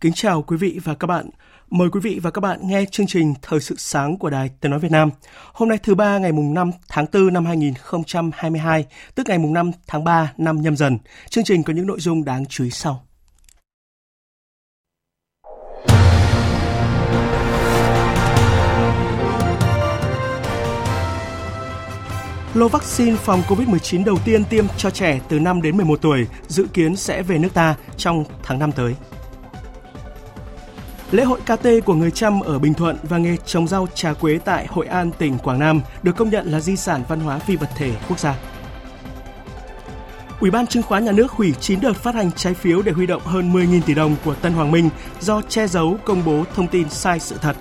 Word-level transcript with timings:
Kính 0.00 0.12
chào 0.12 0.42
quý 0.42 0.56
vị 0.56 0.78
và 0.84 0.94
các 0.94 1.06
bạn. 1.06 1.30
Mời 1.70 1.88
quý 1.90 2.00
vị 2.00 2.20
và 2.22 2.30
các 2.30 2.40
bạn 2.40 2.58
nghe 2.62 2.84
chương 2.90 3.06
trình 3.06 3.34
Thời 3.42 3.60
sự 3.60 3.74
sáng 3.78 4.18
của 4.18 4.30
Đài 4.30 4.50
Tiếng 4.60 4.70
Nói 4.70 4.80
Việt 4.80 4.90
Nam. 4.90 5.10
Hôm 5.52 5.68
nay 5.68 5.78
thứ 5.82 5.94
ba 5.94 6.18
ngày 6.18 6.32
mùng 6.32 6.54
5 6.54 6.70
tháng 6.88 7.06
4 7.12 7.32
năm 7.32 7.46
2022, 7.46 8.84
tức 9.14 9.26
ngày 9.28 9.38
mùng 9.38 9.52
5 9.52 9.70
tháng 9.86 10.04
3 10.04 10.32
năm 10.36 10.62
nhâm 10.62 10.76
dần. 10.76 10.98
Chương 11.30 11.44
trình 11.44 11.62
có 11.62 11.72
những 11.72 11.86
nội 11.86 12.00
dung 12.00 12.24
đáng 12.24 12.46
chú 12.46 12.64
ý 12.64 12.70
sau. 12.70 13.04
Lô 22.54 22.68
vaccine 22.68 23.16
phòng 23.16 23.42
COVID-19 23.48 24.04
đầu 24.04 24.18
tiên 24.24 24.44
tiêm 24.44 24.64
cho 24.76 24.90
trẻ 24.90 25.20
từ 25.28 25.38
5 25.38 25.62
đến 25.62 25.76
11 25.76 26.02
tuổi 26.02 26.26
dự 26.48 26.66
kiến 26.74 26.96
sẽ 26.96 27.22
về 27.22 27.38
nước 27.38 27.54
ta 27.54 27.76
trong 27.96 28.24
tháng 28.42 28.58
5 28.58 28.72
tới. 28.72 28.94
Lễ 31.10 31.24
hội 31.24 31.40
KT 31.40 31.66
của 31.84 31.94
người 31.94 32.10
Chăm 32.10 32.40
ở 32.40 32.58
Bình 32.58 32.74
Thuận 32.74 32.96
và 33.02 33.18
nghề 33.18 33.36
trồng 33.46 33.68
rau 33.68 33.86
trà 33.94 34.12
quế 34.12 34.38
tại 34.44 34.66
Hội 34.66 34.86
An, 34.86 35.10
tỉnh 35.18 35.38
Quảng 35.38 35.58
Nam 35.58 35.80
được 36.02 36.16
công 36.16 36.30
nhận 36.30 36.52
là 36.52 36.60
di 36.60 36.76
sản 36.76 37.02
văn 37.08 37.20
hóa 37.20 37.38
phi 37.38 37.56
vật 37.56 37.68
thể 37.76 37.92
quốc 38.08 38.18
gia. 38.18 38.34
Ủy 40.40 40.50
ban 40.50 40.66
chứng 40.66 40.82
khoán 40.82 41.04
nhà 41.04 41.12
nước 41.12 41.32
hủy 41.32 41.54
9 41.60 41.80
đợt 41.80 41.92
phát 41.92 42.14
hành 42.14 42.32
trái 42.32 42.54
phiếu 42.54 42.82
để 42.82 42.92
huy 42.92 43.06
động 43.06 43.22
hơn 43.24 43.52
10.000 43.52 43.80
tỷ 43.82 43.94
đồng 43.94 44.16
của 44.24 44.34
Tân 44.34 44.52
Hoàng 44.52 44.70
Minh 44.70 44.90
do 45.20 45.42
che 45.48 45.66
giấu 45.66 45.96
công 46.04 46.24
bố 46.24 46.44
thông 46.54 46.66
tin 46.66 46.90
sai 46.90 47.20
sự 47.20 47.36
thật. 47.42 47.56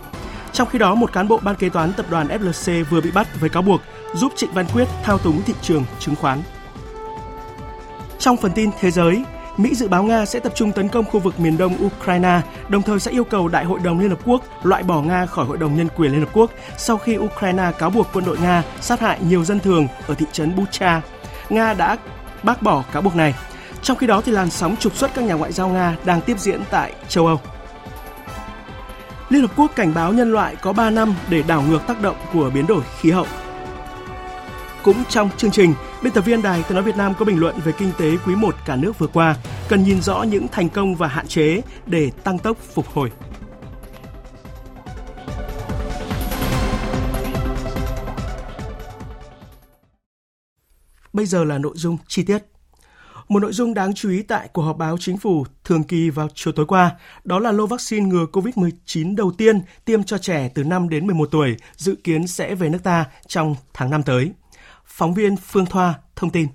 Trong 0.53 0.67
khi 0.67 0.79
đó, 0.79 0.95
một 0.95 1.13
cán 1.13 1.27
bộ 1.27 1.39
ban 1.43 1.55
kế 1.55 1.69
toán 1.69 1.93
tập 1.93 2.05
đoàn 2.09 2.27
FLC 2.27 2.83
vừa 2.83 3.01
bị 3.01 3.11
bắt 3.11 3.27
với 3.39 3.49
cáo 3.49 3.63
buộc 3.63 3.81
giúp 4.13 4.33
Trịnh 4.35 4.51
Văn 4.51 4.65
Quyết 4.73 4.87
thao 5.03 5.17
túng 5.17 5.41
thị 5.41 5.53
trường 5.61 5.85
chứng 5.99 6.15
khoán. 6.15 6.41
Trong 8.19 8.37
phần 8.37 8.51
tin 8.51 8.69
thế 8.79 8.91
giới, 8.91 9.23
Mỹ 9.57 9.75
dự 9.75 9.87
báo 9.87 10.03
Nga 10.03 10.25
sẽ 10.25 10.39
tập 10.39 10.51
trung 10.55 10.71
tấn 10.71 10.87
công 10.87 11.05
khu 11.05 11.19
vực 11.19 11.39
miền 11.39 11.57
đông 11.57 11.75
Ukraine, 11.85 12.41
đồng 12.69 12.81
thời 12.81 12.99
sẽ 12.99 13.11
yêu 13.11 13.23
cầu 13.23 13.47
Đại 13.47 13.65
hội 13.65 13.79
đồng 13.83 13.99
Liên 13.99 14.09
Hợp 14.09 14.19
Quốc 14.25 14.43
loại 14.63 14.83
bỏ 14.83 15.01
Nga 15.01 15.25
khỏi 15.25 15.45
Hội 15.45 15.57
đồng 15.57 15.75
Nhân 15.75 15.87
quyền 15.95 16.11
Liên 16.11 16.19
Hợp 16.19 16.29
Quốc 16.33 16.51
sau 16.77 16.97
khi 16.97 17.17
Ukraine 17.17 17.71
cáo 17.79 17.89
buộc 17.89 18.07
quân 18.13 18.25
đội 18.25 18.37
Nga 18.37 18.63
sát 18.81 18.99
hại 18.99 19.19
nhiều 19.21 19.43
dân 19.43 19.59
thường 19.59 19.87
ở 20.07 20.13
thị 20.13 20.25
trấn 20.31 20.55
Bucha. 20.55 21.01
Nga 21.49 21.73
đã 21.73 21.97
bác 22.43 22.61
bỏ 22.61 22.83
cáo 22.91 23.01
buộc 23.01 23.15
này. 23.15 23.35
Trong 23.81 23.97
khi 23.97 24.07
đó, 24.07 24.21
thì 24.21 24.31
làn 24.31 24.49
sóng 24.49 24.75
trục 24.75 24.95
xuất 24.95 25.13
các 25.13 25.25
nhà 25.25 25.33
ngoại 25.33 25.51
giao 25.51 25.69
Nga 25.69 25.95
đang 26.05 26.21
tiếp 26.21 26.39
diễn 26.39 26.61
tại 26.69 26.93
châu 27.07 27.27
Âu. 27.27 27.39
Liên 29.29 29.41
Hợp 29.41 29.51
Quốc 29.55 29.71
cảnh 29.75 29.93
báo 29.93 30.13
nhân 30.13 30.31
loại 30.31 30.55
có 30.55 30.73
3 30.73 30.89
năm 30.89 31.15
để 31.29 31.43
đảo 31.47 31.63
ngược 31.69 31.87
tác 31.87 32.01
động 32.01 32.15
của 32.33 32.49
biến 32.53 32.67
đổi 32.67 32.81
khí 32.99 33.11
hậu. 33.11 33.25
Cũng 34.83 35.03
trong 35.09 35.29
chương 35.37 35.51
trình, 35.51 35.73
biên 36.03 36.13
tập 36.13 36.21
viên 36.21 36.41
Đài 36.41 36.63
Tiếng 36.63 36.75
nói 36.75 36.83
Việt 36.83 36.97
Nam 36.97 37.13
có 37.19 37.25
bình 37.25 37.39
luận 37.39 37.55
về 37.63 37.71
kinh 37.77 37.91
tế 37.97 38.17
quý 38.25 38.35
1 38.35 38.55
cả 38.65 38.75
nước 38.75 38.99
vừa 38.99 39.07
qua, 39.07 39.35
cần 39.69 39.83
nhìn 39.83 40.01
rõ 40.01 40.23
những 40.23 40.47
thành 40.47 40.69
công 40.69 40.95
và 40.95 41.07
hạn 41.07 41.27
chế 41.27 41.61
để 41.85 42.11
tăng 42.23 42.39
tốc 42.39 42.57
phục 42.73 42.87
hồi. 42.87 43.11
Bây 51.13 51.25
giờ 51.25 51.43
là 51.43 51.57
nội 51.57 51.73
dung 51.75 51.97
chi 52.07 52.23
tiết. 52.23 52.43
Một 53.29 53.39
nội 53.39 53.53
dung 53.53 53.73
đáng 53.73 53.93
chú 53.93 54.09
ý 54.09 54.23
tại 54.23 54.49
cuộc 54.53 54.61
họp 54.61 54.77
báo 54.77 54.97
chính 54.99 55.17
phủ 55.17 55.45
thường 55.63 55.83
kỳ 55.83 56.09
vào 56.09 56.27
chiều 56.35 56.53
tối 56.53 56.65
qua, 56.65 56.91
đó 57.23 57.39
là 57.39 57.51
lô 57.51 57.67
vaccine 57.67 58.05
ngừa 58.05 58.25
COVID-19 58.33 59.15
đầu 59.15 59.31
tiên 59.37 59.61
tiêm 59.85 60.03
cho 60.03 60.17
trẻ 60.17 60.49
từ 60.55 60.63
5 60.63 60.89
đến 60.89 61.07
11 61.07 61.29
tuổi 61.31 61.57
dự 61.75 61.95
kiến 62.03 62.27
sẽ 62.27 62.55
về 62.55 62.69
nước 62.69 62.83
ta 62.83 63.05
trong 63.27 63.55
tháng 63.73 63.89
5 63.89 64.03
tới. 64.03 64.31
Phóng 64.87 65.13
viên 65.13 65.37
Phương 65.37 65.65
Thoa 65.65 65.93
thông 66.15 66.29
tin. 66.29 66.47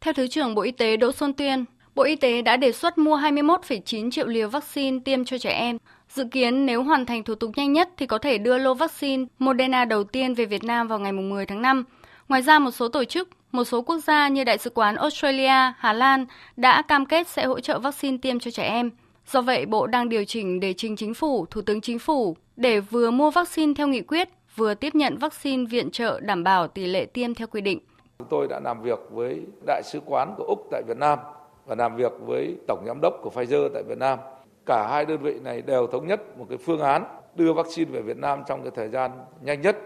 Theo 0.00 0.14
Thứ 0.14 0.26
trưởng 0.26 0.54
Bộ 0.54 0.62
Y 0.62 0.70
tế 0.70 0.96
Đỗ 0.96 1.12
Xuân 1.12 1.32
Tuyên, 1.32 1.64
Bộ 1.94 2.02
Y 2.02 2.16
tế 2.16 2.42
đã 2.42 2.56
đề 2.56 2.72
xuất 2.72 2.98
mua 2.98 3.16
21,9 3.16 4.10
triệu 4.10 4.26
liều 4.26 4.48
vaccine 4.48 4.98
tiêm 5.04 5.24
cho 5.24 5.38
trẻ 5.38 5.50
em. 5.50 5.78
Dự 6.08 6.24
kiến 6.30 6.66
nếu 6.66 6.82
hoàn 6.82 7.06
thành 7.06 7.24
thủ 7.24 7.34
tục 7.34 7.50
nhanh 7.56 7.72
nhất 7.72 7.88
thì 7.96 8.06
có 8.06 8.18
thể 8.18 8.38
đưa 8.38 8.58
lô 8.58 8.74
vaccine 8.74 9.24
Moderna 9.38 9.84
đầu 9.84 10.04
tiên 10.04 10.34
về 10.34 10.44
Việt 10.44 10.64
Nam 10.64 10.88
vào 10.88 10.98
ngày 10.98 11.12
10 11.12 11.46
tháng 11.46 11.62
5. 11.62 11.84
Ngoài 12.28 12.42
ra, 12.42 12.58
một 12.58 12.70
số 12.70 12.88
tổ 12.88 13.04
chức, 13.04 13.28
một 13.52 13.64
số 13.64 13.82
quốc 13.82 13.98
gia 13.98 14.28
như 14.28 14.44
Đại 14.44 14.58
sứ 14.58 14.70
quán 14.70 14.96
Australia, 14.96 15.72
Hà 15.78 15.92
Lan 15.92 16.26
đã 16.56 16.82
cam 16.82 17.06
kết 17.06 17.28
sẽ 17.28 17.44
hỗ 17.44 17.60
trợ 17.60 17.78
vaccine 17.78 18.18
tiêm 18.22 18.38
cho 18.38 18.50
trẻ 18.50 18.64
em. 18.64 18.90
Do 19.26 19.42
vậy, 19.42 19.66
Bộ 19.66 19.86
đang 19.86 20.08
điều 20.08 20.24
chỉnh 20.24 20.60
để 20.60 20.72
trình 20.76 20.96
chính 20.96 21.14
phủ, 21.14 21.46
Thủ 21.50 21.60
tướng 21.60 21.80
Chính 21.80 21.98
phủ 21.98 22.36
để 22.56 22.80
vừa 22.80 23.10
mua 23.10 23.30
vaccine 23.30 23.74
theo 23.74 23.88
nghị 23.88 24.00
quyết, 24.00 24.28
vừa 24.56 24.74
tiếp 24.74 24.94
nhận 24.94 25.18
vaccine 25.18 25.64
viện 25.70 25.90
trợ 25.90 26.20
đảm 26.20 26.44
bảo 26.44 26.68
tỷ 26.68 26.86
lệ 26.86 27.06
tiêm 27.06 27.34
theo 27.34 27.46
quy 27.46 27.60
định. 27.60 27.78
Chúng 28.18 28.28
tôi 28.28 28.46
đã 28.48 28.60
làm 28.64 28.82
việc 28.82 28.98
với 29.10 29.40
Đại 29.66 29.82
sứ 29.84 30.00
quán 30.06 30.34
của 30.36 30.44
Úc 30.44 30.68
tại 30.70 30.82
Việt 30.86 30.96
Nam 30.96 31.18
và 31.66 31.74
làm 31.74 31.96
việc 31.96 32.12
với 32.20 32.56
Tổng 32.68 32.84
Giám 32.86 33.00
đốc 33.00 33.14
của 33.22 33.30
Pfizer 33.30 33.68
tại 33.74 33.82
Việt 33.82 33.98
Nam. 33.98 34.18
Cả 34.66 34.88
hai 34.90 35.04
đơn 35.04 35.18
vị 35.18 35.38
này 35.44 35.62
đều 35.62 35.86
thống 35.86 36.06
nhất 36.06 36.38
một 36.38 36.46
cái 36.48 36.58
phương 36.58 36.80
án 36.80 37.04
đưa 37.34 37.52
vaccine 37.52 37.90
về 37.90 38.00
Việt 38.00 38.16
Nam 38.16 38.42
trong 38.48 38.62
cái 38.62 38.70
thời 38.74 38.88
gian 38.88 39.10
nhanh 39.40 39.60
nhất, 39.60 39.76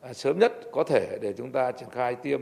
à, 0.00 0.12
sớm 0.12 0.38
nhất 0.38 0.52
có 0.72 0.84
thể 0.84 1.18
để 1.22 1.32
chúng 1.32 1.52
ta 1.52 1.72
triển 1.72 1.90
khai 1.90 2.14
tiêm 2.14 2.40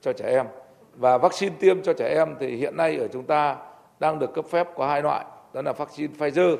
cho 0.00 0.12
trẻ 0.12 0.30
em. 0.30 0.46
Và 0.94 1.18
vaccine 1.18 1.54
tiêm 1.60 1.82
cho 1.82 1.92
trẻ 1.92 2.08
em 2.08 2.34
thì 2.40 2.56
hiện 2.56 2.76
nay 2.76 2.96
ở 2.96 3.08
chúng 3.08 3.24
ta 3.24 3.56
đang 4.00 4.18
được 4.18 4.34
cấp 4.34 4.44
phép 4.50 4.68
có 4.76 4.86
hai 4.86 5.02
loại, 5.02 5.24
đó 5.52 5.62
là 5.62 5.72
vaccine 5.72 6.14
Pfizer 6.18 6.56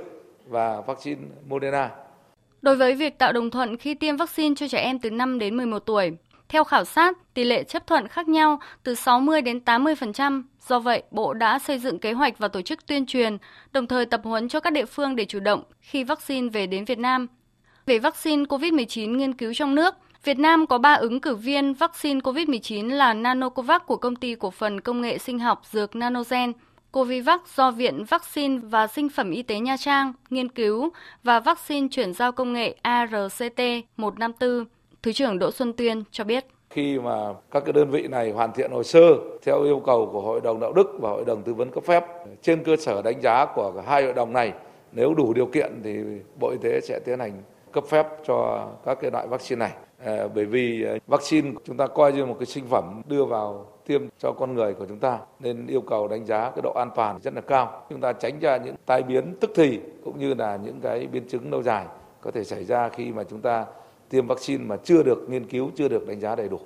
và 0.47 0.81
vaccine 0.81 1.21
Moderna. 1.49 1.91
Đối 2.65 2.77
với 2.77 2.95
việc 2.95 3.19
tạo 3.19 3.33
đồng 3.33 3.51
thuận 3.51 3.77
khi 3.77 3.95
tiêm 3.95 4.17
vaccine 4.17 4.55
cho 4.55 4.69
trẻ 4.69 4.79
em 4.79 4.99
từ 4.99 5.11
5 5.11 5.39
đến 5.39 5.57
11 5.57 5.79
tuổi, 5.79 6.13
theo 6.49 6.65
khảo 6.65 6.85
sát, 6.85 7.35
tỷ 7.35 7.45
lệ 7.45 7.65
chấp 7.65 7.87
thuận 7.87 8.09
khác 8.09 8.29
nhau 8.29 8.61
từ 8.83 8.95
60 8.95 9.43
đến 9.43 9.61
80%. 9.65 10.43
Do 10.69 10.79
vậy, 10.79 11.03
Bộ 11.11 11.35
đã 11.35 11.59
xây 11.59 11.79
dựng 11.79 11.99
kế 11.99 12.13
hoạch 12.13 12.39
và 12.39 12.49
tổ 12.49 12.63
chức 12.63 12.87
tuyên 12.87 13.07
truyền, 13.07 13.37
đồng 13.73 13.87
thời 13.87 14.07
tập 14.07 14.21
huấn 14.25 14.49
cho 14.49 14.61
các 14.61 14.73
địa 14.73 14.85
phương 14.85 15.17
để 15.17 15.25
chủ 15.25 15.41
động 15.41 15.63
khi 15.81 16.05
vaccine 16.05 16.49
về 16.49 16.67
đến 16.67 16.85
Việt 16.85 16.99
Nam. 16.99 17.27
Về 17.87 17.99
vaccine 17.99 18.45
COVID-19 18.45 19.17
nghiên 19.17 19.35
cứu 19.35 19.55
trong 19.55 19.75
nước, 19.75 19.95
Việt 20.25 20.39
Nam 20.39 20.67
có 20.67 20.79
3 20.79 20.95
ứng 20.95 21.21
cử 21.21 21.35
viên 21.35 21.75
vaccine 21.75 22.21
COVID-19 22.21 22.89
là 22.89 23.15
Nanocovax 23.15 23.83
của 23.87 23.97
công 23.97 24.17
ty 24.17 24.35
cổ 24.35 24.51
phần 24.51 24.81
công 24.81 25.01
nghệ 25.01 25.19
sinh 25.19 25.39
học 25.39 25.63
dược 25.71 25.97
Nanogen, 25.97 26.53
Covivac 26.94 27.41
do 27.56 27.71
Viện 27.71 28.05
Vaccine 28.05 28.59
và 28.62 28.87
Sinh 28.87 29.09
phẩm 29.09 29.31
Y 29.31 29.43
tế 29.43 29.59
Nha 29.59 29.77
Trang 29.77 30.12
nghiên 30.31 30.49
cứu 30.49 30.91
và 31.22 31.41
vaccine 31.41 31.88
chuyển 31.91 32.15
giao 32.15 32.32
công 32.32 32.53
nghệ 32.53 32.75
ARCT-154. 32.82 34.65
Thứ 35.03 35.12
trưởng 35.12 35.38
Đỗ 35.38 35.50
Xuân 35.50 35.72
Tuyên 35.72 36.03
cho 36.10 36.25
biết. 36.25 36.44
Khi 36.71 36.99
mà 36.99 37.34
các 37.50 37.62
cái 37.65 37.72
đơn 37.72 37.91
vị 37.91 38.09
này 38.09 38.31
hoàn 38.31 38.53
thiện 38.53 38.71
hồ 38.72 38.82
sơ 38.82 39.00
theo 39.43 39.62
yêu 39.62 39.82
cầu 39.87 40.11
của 40.12 40.20
Hội 40.20 40.41
đồng 40.41 40.61
Đạo 40.61 40.73
đức 40.73 40.87
và 41.00 41.11
Hội 41.11 41.25
đồng 41.25 41.43
Tư 41.43 41.55
vấn 41.55 41.70
cấp 41.70 41.85
phép, 41.85 42.05
trên 42.43 42.64
cơ 42.64 42.76
sở 42.76 43.02
đánh 43.02 43.20
giá 43.23 43.47
của 43.55 43.82
hai 43.87 44.05
hội 44.05 44.12
đồng 44.12 44.32
này, 44.32 44.52
nếu 44.93 45.14
đủ 45.14 45.32
điều 45.32 45.47
kiện 45.47 45.81
thì 45.85 45.97
Bộ 46.40 46.50
Y 46.50 46.58
tế 46.62 46.81
sẽ 46.81 47.00
tiến 47.05 47.19
hành 47.19 47.43
cấp 47.73 47.85
phép 47.88 48.06
cho 48.26 48.69
các 48.85 48.99
cái 49.00 49.11
loại 49.11 49.26
vaccine 49.26 49.58
này. 49.58 49.73
À, 50.05 50.29
bởi 50.35 50.44
vì 50.44 50.85
à, 50.85 50.94
vaccine 51.06 51.50
chúng 51.64 51.76
ta 51.76 51.87
coi 51.87 52.12
như 52.12 52.26
một 52.26 52.37
cái 52.38 52.47
sinh 52.47 52.64
phẩm 52.70 53.02
đưa 53.08 53.25
vào 53.25 53.74
tiêm 53.87 54.03
cho 54.19 54.33
con 54.33 54.55
người 54.55 54.75
của 54.75 54.87
chúng 54.87 54.99
ta 54.99 55.19
nên 55.41 55.67
yêu 55.67 55.81
cầu 55.81 56.09
đánh 56.09 56.27
giá 56.27 56.51
cái 56.51 56.63
độ 56.63 56.73
an 56.73 56.91
toàn 56.95 57.21
rất 57.23 57.35
là 57.35 57.41
cao. 57.41 57.87
Chúng 57.91 58.01
ta 58.01 58.13
tránh 58.13 58.39
ra 58.41 58.57
những 58.57 58.77
tai 58.87 59.03
biến 59.03 59.35
tức 59.41 59.51
thì 59.55 59.81
cũng 60.05 60.19
như 60.19 60.35
là 60.35 60.57
những 60.57 60.81
cái 60.81 61.07
biến 61.07 61.29
chứng 61.29 61.51
lâu 61.51 61.63
dài 61.63 61.87
có 62.21 62.31
thể 62.31 62.45
xảy 62.45 62.65
ra 62.65 62.89
khi 62.89 63.13
mà 63.13 63.25
chúng 63.31 63.41
ta 63.41 63.67
tiêm 64.09 64.27
vaccine 64.27 64.65
mà 64.65 64.77
chưa 64.85 65.03
được 65.03 65.27
nghiên 65.29 65.49
cứu, 65.49 65.71
chưa 65.77 65.89
được 65.89 66.07
đánh 66.07 66.21
giá 66.21 66.37
đầy 66.37 66.49
đủ. 66.49 66.61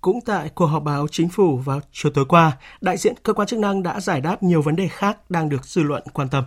Cũng 0.00 0.20
tại 0.26 0.50
cuộc 0.54 0.66
họp 0.66 0.82
báo 0.82 1.06
chính 1.10 1.28
phủ 1.28 1.56
vào 1.56 1.80
chiều 1.92 2.12
tối 2.14 2.24
qua, 2.28 2.52
đại 2.80 2.96
diện 2.96 3.14
cơ 3.22 3.32
quan 3.32 3.48
chức 3.48 3.58
năng 3.58 3.82
đã 3.82 4.00
giải 4.00 4.20
đáp 4.20 4.42
nhiều 4.42 4.62
vấn 4.62 4.76
đề 4.76 4.88
khác 4.88 5.18
đang 5.30 5.48
được 5.48 5.64
dư 5.64 5.82
luận 5.82 6.02
quan 6.12 6.28
tâm. 6.28 6.44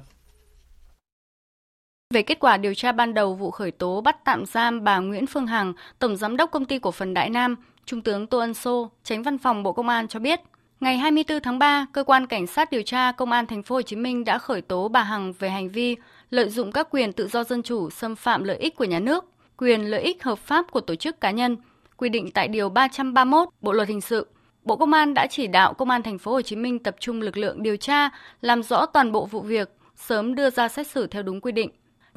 Về 2.13 2.21
kết 2.21 2.39
quả 2.39 2.57
điều 2.57 2.73
tra 2.73 2.91
ban 2.91 3.13
đầu 3.13 3.35
vụ 3.35 3.51
khởi 3.51 3.71
tố 3.71 4.01
bắt 4.01 4.17
tạm 4.25 4.45
giam 4.45 4.83
bà 4.83 4.99
Nguyễn 4.99 5.27
Phương 5.27 5.47
Hằng, 5.47 5.73
Tổng 5.99 6.15
Giám 6.17 6.37
đốc 6.37 6.51
Công 6.51 6.65
ty 6.65 6.79
Cổ 6.79 6.91
phần 6.91 7.13
Đại 7.13 7.29
Nam, 7.29 7.55
Trung 7.87 8.01
tướng 8.01 8.27
Tô 8.27 8.37
Ân 8.37 8.53
Sô, 8.53 8.89
tránh 9.03 9.23
văn 9.23 9.37
phòng 9.37 9.63
Bộ 9.63 9.73
Công 9.73 9.89
an 9.89 10.07
cho 10.07 10.19
biết, 10.19 10.39
ngày 10.79 10.97
24 10.97 11.39
tháng 11.41 11.59
3, 11.59 11.85
cơ 11.93 12.03
quan 12.03 12.27
cảnh 12.27 12.47
sát 12.47 12.71
điều 12.71 12.81
tra 12.81 13.11
Công 13.11 13.31
an 13.31 13.45
thành 13.45 13.63
phố 13.63 13.75
Hồ 13.75 13.81
Chí 13.81 13.95
Minh 13.95 14.25
đã 14.25 14.37
khởi 14.37 14.61
tố 14.61 14.87
bà 14.87 15.03
Hằng 15.03 15.33
về 15.39 15.49
hành 15.49 15.69
vi 15.69 15.95
lợi 16.29 16.49
dụng 16.49 16.71
các 16.71 16.87
quyền 16.91 17.13
tự 17.13 17.27
do 17.27 17.43
dân 17.43 17.63
chủ 17.63 17.89
xâm 17.89 18.15
phạm 18.15 18.43
lợi 18.43 18.57
ích 18.57 18.75
của 18.75 18.83
nhà 18.83 18.99
nước, 18.99 19.25
quyền 19.57 19.81
lợi 19.81 20.01
ích 20.01 20.23
hợp 20.23 20.39
pháp 20.39 20.71
của 20.71 20.81
tổ 20.81 20.95
chức 20.95 21.21
cá 21.21 21.31
nhân, 21.31 21.57
quy 21.97 22.09
định 22.09 22.31
tại 22.31 22.47
điều 22.47 22.69
331 22.69 23.49
Bộ 23.61 23.71
luật 23.71 23.87
hình 23.87 24.01
sự. 24.01 24.27
Bộ 24.63 24.75
Công 24.75 24.93
an 24.93 25.13
đã 25.13 25.27
chỉ 25.29 25.47
đạo 25.47 25.73
Công 25.73 25.89
an 25.89 26.03
thành 26.03 26.17
phố 26.17 26.31
Hồ 26.31 26.41
Chí 26.41 26.55
Minh 26.55 26.79
tập 26.79 26.95
trung 26.99 27.21
lực 27.21 27.37
lượng 27.37 27.63
điều 27.63 27.77
tra, 27.77 28.09
làm 28.41 28.63
rõ 28.63 28.85
toàn 28.85 29.11
bộ 29.11 29.25
vụ 29.25 29.41
việc, 29.41 29.69
sớm 29.95 30.35
đưa 30.35 30.49
ra 30.49 30.67
xét 30.67 30.87
xử 30.87 31.07
theo 31.07 31.23
đúng 31.23 31.41
quy 31.41 31.51
định. 31.51 31.69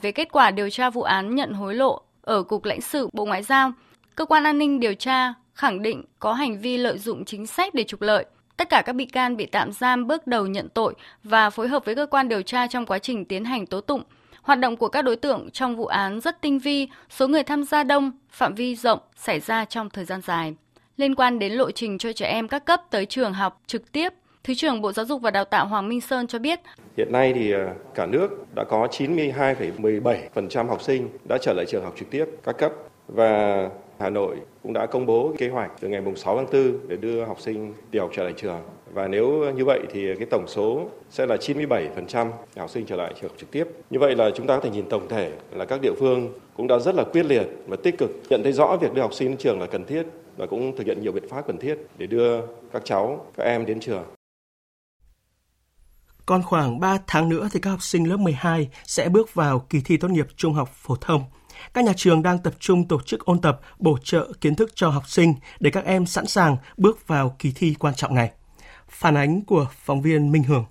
Về 0.03 0.13
kết 0.13 0.29
quả 0.33 0.51
điều 0.51 0.71
tra 0.71 0.91
vụ 0.91 1.03
án 1.03 1.35
nhận 1.35 1.53
hối 1.53 1.75
lộ 1.75 2.01
ở 2.23 2.43
Cục 2.43 2.65
lãnh 2.65 2.81
sự 2.81 3.09
Bộ 3.13 3.25
Ngoại 3.25 3.43
giao, 3.43 3.73
cơ 4.15 4.25
quan 4.25 4.45
an 4.45 4.59
ninh 4.59 4.81
điều 4.81 4.95
tra 4.95 5.35
khẳng 5.61 5.83
định 5.83 6.03
có 6.19 6.33
hành 6.33 6.61
vi 6.61 6.77
lợi 6.77 6.99
dụng 6.99 7.25
chính 7.25 7.47
sách 7.47 7.75
để 7.75 7.85
trục 7.85 8.03
lợi. 8.03 8.25
Tất 8.57 8.69
cả 8.69 8.83
các 8.87 8.93
bị 8.93 9.05
can 9.05 9.37
bị 9.37 9.47
tạm 9.47 9.73
giam 9.73 10.07
bước 10.07 10.27
đầu 10.27 10.47
nhận 10.47 10.69
tội 10.69 10.95
và 11.25 11.51
phối 11.51 11.69
hợp 11.69 11.85
với 11.85 11.95
cơ 11.95 12.07
quan 12.07 12.29
điều 12.29 12.43
tra 12.43 12.67
trong 12.67 12.87
quá 12.87 12.99
trình 12.99 13.25
tiến 13.25 13.45
hành 13.45 13.67
tố 13.67 13.81
tụng. 13.81 14.03
Hoạt 14.43 14.59
động 14.59 14.77
của 14.77 14.89
các 14.89 15.03
đối 15.03 15.17
tượng 15.17 15.51
trong 15.51 15.77
vụ 15.77 15.87
án 15.87 16.21
rất 16.21 16.41
tinh 16.41 16.59
vi, 16.59 16.89
số 17.11 17.29
người 17.29 17.43
tham 17.43 17.65
gia 17.65 17.85
đông, 17.85 18.13
phạm 18.31 18.55
vi 18.55 18.77
rộng, 18.77 18.99
xảy 19.17 19.41
ra 19.41 19.65
trong 19.65 19.91
thời 19.91 20.05
gian 20.05 20.21
dài. 20.21 20.55
Liên 20.97 21.15
quan 21.15 21.39
đến 21.39 21.53
lộ 21.53 21.71
trình 21.71 21.99
cho 21.99 22.13
trẻ 22.13 22.27
em 22.27 22.49
các 22.49 22.65
cấp 22.65 22.81
tới 22.91 23.07
trường 23.07 23.33
học 23.33 23.61
trực 23.67 23.93
tiếp, 23.93 24.13
Thứ 24.45 24.55
trưởng 24.55 24.81
Bộ 24.81 24.93
Giáo 24.93 25.07
dục 25.07 25.23
và 25.23 25.31
Đào 25.31 25.45
tạo 25.45 25.67
Hoàng 25.67 25.89
Minh 25.89 26.01
Sơn 26.01 26.27
cho 26.27 26.39
biết. 26.39 26.61
Hiện 26.97 27.13
nay 27.13 27.33
thì 27.35 27.53
à, 27.53 27.75
cả 27.95 28.07
nước 28.07 28.55
đã 28.55 28.65
có 28.65 28.89
92,17% 28.91 30.67
học 30.67 30.83
sinh 30.83 31.09
đã 31.29 31.39
trở 31.43 31.53
lại 31.53 31.67
trường 31.69 31.85
học 31.85 31.95
trực 31.99 32.11
tiếp 32.11 32.25
các 32.45 32.59
cấp 32.59 32.73
và 33.09 33.69
Hà 34.01 34.11
Nội 34.11 34.37
cũng 34.63 34.73
đã 34.73 34.87
công 34.87 35.07
bố 35.07 35.33
kế 35.39 35.49
hoạch 35.49 35.71
từ 35.81 35.89
ngày 35.89 36.03
6 36.17 36.37
tháng 36.37 36.47
4 36.53 36.89
để 36.89 36.97
đưa 36.97 37.25
học 37.25 37.41
sinh 37.41 37.75
tiểu 37.91 38.03
học 38.03 38.11
trở 38.15 38.25
lại 38.25 38.33
trường. 38.37 38.61
Và 38.93 39.09
nếu 39.09 39.53
như 39.57 39.65
vậy 39.65 39.81
thì 39.93 40.15
cái 40.15 40.27
tổng 40.31 40.45
số 40.49 40.89
sẽ 41.11 41.27
là 41.27 41.37
97% 41.37 42.31
học 42.57 42.71
sinh 42.71 42.87
trở 42.87 42.97
lại 42.97 43.15
trường 43.21 43.31
trực 43.37 43.51
tiếp. 43.51 43.65
Như 43.91 43.99
vậy 43.99 44.17
là 44.17 44.31
chúng 44.35 44.47
ta 44.47 44.57
có 44.57 44.63
thể 44.63 44.71
nhìn 44.71 44.89
tổng 44.89 45.09
thể 45.09 45.33
là 45.53 45.65
các 45.65 45.81
địa 45.83 45.93
phương 45.99 46.33
cũng 46.57 46.67
đã 46.67 46.79
rất 46.79 46.95
là 46.95 47.05
quyết 47.05 47.27
liệt 47.27 47.47
và 47.67 47.77
tích 47.83 47.99
cực 47.99 48.11
nhận 48.29 48.43
thấy 48.43 48.53
rõ 48.53 48.77
việc 48.81 48.95
đưa 48.95 49.03
học 49.03 49.15
sinh 49.15 49.29
đến 49.29 49.37
trường 49.37 49.61
là 49.61 49.67
cần 49.67 49.85
thiết 49.85 50.07
và 50.37 50.47
cũng 50.47 50.77
thực 50.77 50.87
hiện 50.87 51.03
nhiều 51.03 51.13
biện 51.13 51.29
pháp 51.29 51.47
cần 51.47 51.59
thiết 51.59 51.79
để 51.99 52.07
đưa 52.07 52.41
các 52.73 52.83
cháu, 52.85 53.27
các 53.37 53.45
em 53.45 53.67
đến 53.67 53.81
trường. 53.81 54.05
Còn 56.27 56.43
khoảng 56.43 56.81
3 56.81 56.99
tháng 57.07 57.29
nữa 57.29 57.49
thì 57.53 57.61
các 57.61 57.71
học 57.71 57.83
sinh 57.83 58.09
lớp 58.09 58.17
12 58.17 58.69
sẽ 58.85 59.09
bước 59.09 59.35
vào 59.35 59.59
kỳ 59.59 59.81
thi 59.85 59.97
tốt 59.97 60.09
nghiệp 60.11 60.27
trung 60.37 60.55
học 60.55 60.71
phổ 60.73 60.97
thông. 60.97 61.23
Các 61.75 61.85
nhà 61.85 61.93
trường 61.97 62.23
đang 62.23 62.39
tập 62.39 62.55
trung 62.59 62.89
tổ 62.89 63.01
chức 63.01 63.25
ôn 63.25 63.41
tập, 63.41 63.61
bổ 63.79 63.99
trợ 64.05 64.33
kiến 64.41 64.55
thức 64.55 64.71
cho 64.75 64.89
học 64.89 65.09
sinh 65.09 65.35
để 65.61 65.71
các 65.71 65.85
em 65.85 66.07
sẵn 66.07 66.27
sàng 66.27 66.57
bước 66.77 67.09
vào 67.09 67.37
kỳ 67.39 67.53
thi 67.55 67.75
quan 67.79 67.95
trọng 67.95 68.15
này. 68.15 68.31
Phản 68.89 69.17
ánh 69.17 69.45
của 69.45 69.67
phóng 69.85 70.03
viên 70.03 70.33
Minh 70.33 70.43
Hường. 70.43 70.65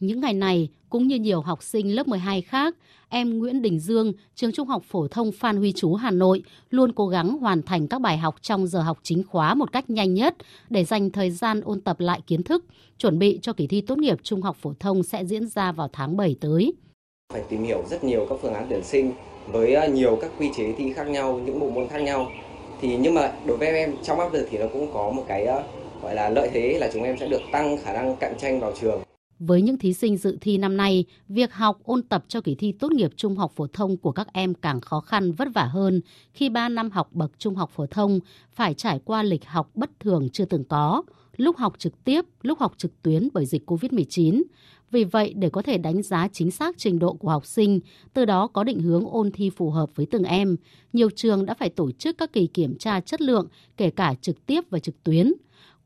Những 0.00 0.20
ngày 0.20 0.34
này, 0.34 0.68
cũng 0.90 1.06
như 1.06 1.16
nhiều 1.16 1.40
học 1.40 1.62
sinh 1.62 1.94
lớp 1.94 2.08
12 2.08 2.42
khác, 2.42 2.76
em 3.08 3.38
Nguyễn 3.38 3.62
Đình 3.62 3.80
Dương, 3.80 4.12
trường 4.34 4.52
Trung 4.52 4.68
học 4.68 4.82
phổ 4.88 5.08
thông 5.08 5.32
Phan 5.32 5.56
Huy 5.56 5.72
Chú 5.72 5.94
Hà 5.94 6.10
Nội 6.10 6.42
luôn 6.70 6.92
cố 6.92 7.08
gắng 7.08 7.38
hoàn 7.38 7.62
thành 7.62 7.88
các 7.88 8.00
bài 8.00 8.18
học 8.18 8.36
trong 8.42 8.66
giờ 8.66 8.80
học 8.82 8.98
chính 9.02 9.22
khóa 9.24 9.54
một 9.54 9.72
cách 9.72 9.90
nhanh 9.90 10.14
nhất 10.14 10.36
để 10.70 10.84
dành 10.84 11.10
thời 11.10 11.30
gian 11.30 11.60
ôn 11.60 11.80
tập 11.80 12.00
lại 12.00 12.20
kiến 12.26 12.42
thức, 12.42 12.64
chuẩn 12.98 13.18
bị 13.18 13.38
cho 13.42 13.52
kỳ 13.52 13.66
thi 13.66 13.80
tốt 13.80 13.98
nghiệp 13.98 14.18
trung 14.22 14.42
học 14.42 14.56
phổ 14.60 14.74
thông 14.80 15.02
sẽ 15.02 15.24
diễn 15.24 15.46
ra 15.46 15.72
vào 15.72 15.88
tháng 15.92 16.16
7 16.16 16.36
tới. 16.40 16.72
Phải 17.32 17.42
tìm 17.48 17.64
hiểu 17.64 17.84
rất 17.90 18.04
nhiều 18.04 18.26
các 18.28 18.38
phương 18.42 18.54
án 18.54 18.66
tuyển 18.70 18.84
sinh 18.84 19.12
với 19.46 19.74
ờ, 19.74 19.88
nhiều 19.88 20.18
các 20.20 20.30
quy 20.38 20.50
chế 20.56 20.72
thi 20.72 20.92
khác 20.92 21.08
nhau, 21.08 21.40
những 21.46 21.60
bộ 21.60 21.70
môn 21.70 21.88
khác 21.88 21.98
nhau. 21.98 22.30
Thì 22.80 22.96
nhưng 22.96 23.14
mà 23.14 23.32
đối 23.46 23.56
với 23.56 23.68
em 23.68 23.94
trong 24.02 24.20
áp 24.20 24.32
lực 24.32 24.48
thì 24.50 24.58
nó 24.58 24.66
cũng 24.72 24.92
có 24.92 25.10
một 25.10 25.24
cái 25.28 25.44
ờ, 25.44 25.62
gọi 26.02 26.14
là 26.14 26.28
lợi 26.28 26.50
thế 26.52 26.78
là 26.80 26.90
chúng 26.92 27.02
em 27.02 27.16
sẽ 27.20 27.28
được 27.28 27.40
tăng 27.52 27.78
khả 27.84 27.92
năng 27.92 28.16
cạnh 28.16 28.34
tranh 28.38 28.60
vào 28.60 28.72
trường. 28.80 29.02
Với 29.38 29.62
những 29.62 29.78
thí 29.78 29.94
sinh 29.94 30.16
dự 30.16 30.38
thi 30.40 30.58
năm 30.58 30.76
nay, 30.76 31.04
việc 31.28 31.52
học 31.52 31.78
ôn 31.84 32.02
tập 32.02 32.24
cho 32.28 32.40
kỳ 32.40 32.54
thi 32.54 32.72
tốt 32.72 32.92
nghiệp 32.92 33.10
trung 33.16 33.36
học 33.36 33.52
phổ 33.56 33.66
thông 33.66 33.96
của 33.96 34.12
các 34.12 34.26
em 34.32 34.54
càng 34.54 34.80
khó 34.80 35.00
khăn 35.00 35.32
vất 35.32 35.48
vả 35.54 35.64
hơn 35.64 36.00
khi 36.32 36.48
3 36.48 36.68
năm 36.68 36.90
học 36.90 37.08
bậc 37.12 37.32
trung 37.38 37.54
học 37.54 37.70
phổ 37.74 37.86
thông 37.86 38.20
phải 38.54 38.74
trải 38.74 39.00
qua 39.04 39.22
lịch 39.22 39.44
học 39.44 39.70
bất 39.74 39.90
thường 40.00 40.28
chưa 40.32 40.44
từng 40.44 40.64
có, 40.64 41.02
lúc 41.36 41.56
học 41.56 41.74
trực 41.78 42.04
tiếp, 42.04 42.24
lúc 42.42 42.58
học 42.58 42.74
trực 42.76 43.02
tuyến 43.02 43.28
bởi 43.32 43.46
dịch 43.46 43.70
COVID-19. 43.70 44.42
Vì 44.90 45.04
vậy, 45.04 45.34
để 45.36 45.50
có 45.50 45.62
thể 45.62 45.78
đánh 45.78 46.02
giá 46.02 46.28
chính 46.32 46.50
xác 46.50 46.78
trình 46.78 46.98
độ 46.98 47.12
của 47.12 47.28
học 47.28 47.46
sinh, 47.46 47.80
từ 48.14 48.24
đó 48.24 48.46
có 48.46 48.64
định 48.64 48.80
hướng 48.80 49.10
ôn 49.10 49.30
thi 49.30 49.50
phù 49.50 49.70
hợp 49.70 49.90
với 49.94 50.06
từng 50.06 50.24
em, 50.24 50.56
nhiều 50.92 51.10
trường 51.10 51.46
đã 51.46 51.54
phải 51.54 51.70
tổ 51.70 51.90
chức 51.90 52.18
các 52.18 52.32
kỳ 52.32 52.46
kiểm 52.46 52.78
tra 52.78 53.00
chất 53.00 53.20
lượng, 53.20 53.48
kể 53.76 53.90
cả 53.90 54.14
trực 54.20 54.46
tiếp 54.46 54.64
và 54.70 54.78
trực 54.78 55.02
tuyến. 55.04 55.32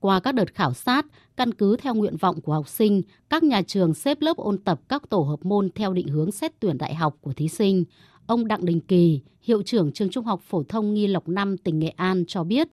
Qua 0.01 0.21
các 0.21 0.33
đợt 0.33 0.55
khảo 0.55 0.75
sát, 0.75 1.07
căn 1.37 1.55
cứ 1.55 1.77
theo 1.77 1.95
nguyện 1.95 2.17
vọng 2.17 2.41
của 2.41 2.53
học 2.53 2.69
sinh, 2.69 3.03
các 3.31 3.43
nhà 3.43 3.63
trường 3.63 3.95
xếp 3.95 4.21
lớp 4.21 4.37
ôn 4.37 4.59
tập 4.59 4.81
các 4.89 5.03
tổ 5.09 5.21
hợp 5.21 5.45
môn 5.45 5.71
theo 5.75 5.93
định 5.93 6.09
hướng 6.09 6.33
xét 6.33 6.61
tuyển 6.61 6.79
đại 6.79 6.95
học 6.95 7.17
của 7.21 7.33
thí 7.33 7.49
sinh. 7.49 7.85
Ông 8.27 8.49
Đặng 8.49 8.65
Đình 8.65 8.81
Kỳ, 8.81 9.21
hiệu 9.43 9.63
trưởng 9.63 9.93
trường 9.93 10.11
Trung 10.11 10.25
học 10.25 10.41
phổ 10.43 10.63
thông 10.63 10.95
Nghi 10.95 11.07
Lộc 11.07 11.29
5 11.29 11.57
tỉnh 11.57 11.79
Nghệ 11.79 11.89
An 11.89 12.25
cho 12.27 12.45
biết. 12.45 12.69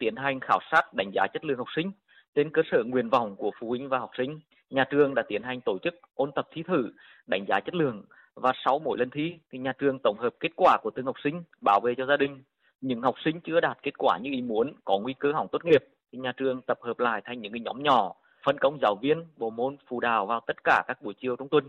Tiến 0.00 0.16
hành 0.16 0.40
khảo 0.40 0.58
sát 0.70 0.94
đánh 0.94 1.10
giá 1.14 1.26
chất 1.32 1.44
lượng 1.44 1.58
học 1.58 1.66
sinh 1.76 1.92
trên 2.34 2.50
cơ 2.50 2.62
sở 2.70 2.82
nguyện 2.86 3.08
vọng 3.08 3.36
của 3.36 3.50
phụ 3.60 3.68
huynh 3.68 3.88
và 3.88 3.98
học 3.98 4.10
sinh. 4.18 4.40
Nhà 4.70 4.84
trường 4.90 5.14
đã 5.14 5.22
tiến 5.28 5.42
hành 5.42 5.60
tổ 5.60 5.78
chức 5.82 5.94
ôn 6.14 6.32
tập 6.32 6.48
thi 6.52 6.62
thử, 6.62 6.92
đánh 7.26 7.44
giá 7.48 7.60
chất 7.60 7.74
lượng 7.74 8.04
và 8.34 8.52
sau 8.64 8.78
mỗi 8.78 8.98
lần 8.98 9.10
thi 9.10 9.34
thì 9.50 9.58
nhà 9.58 9.72
trường 9.78 9.98
tổng 10.02 10.16
hợp 10.18 10.34
kết 10.40 10.52
quả 10.56 10.78
của 10.82 10.90
từng 10.90 11.06
học 11.06 11.16
sinh 11.24 11.42
bảo 11.64 11.80
vệ 11.84 11.94
cho 11.96 12.06
gia 12.06 12.16
đình. 12.16 12.42
Những 12.80 13.02
học 13.02 13.14
sinh 13.24 13.40
chưa 13.40 13.60
đạt 13.60 13.78
kết 13.82 13.98
quả 13.98 14.18
như 14.22 14.30
ý 14.30 14.42
muốn 14.42 14.72
có 14.84 14.98
nguy 14.98 15.14
cơ 15.18 15.32
hỏng 15.32 15.48
tốt 15.52 15.64
nghiệp 15.64 15.84
thì 16.12 16.18
nhà 16.18 16.32
trường 16.36 16.62
tập 16.62 16.78
hợp 16.82 16.98
lại 16.98 17.22
thành 17.24 17.40
những 17.40 17.52
cái 17.52 17.60
nhóm 17.60 17.82
nhỏ, 17.82 18.14
phân 18.44 18.58
công 18.60 18.78
giáo 18.82 18.96
viên, 19.02 19.24
bộ 19.36 19.50
môn 19.50 19.76
phụ 19.88 20.00
đạo 20.00 20.26
vào 20.26 20.40
tất 20.46 20.56
cả 20.64 20.82
các 20.88 21.02
buổi 21.02 21.14
chiều 21.14 21.36
trong 21.36 21.48
tuần 21.48 21.64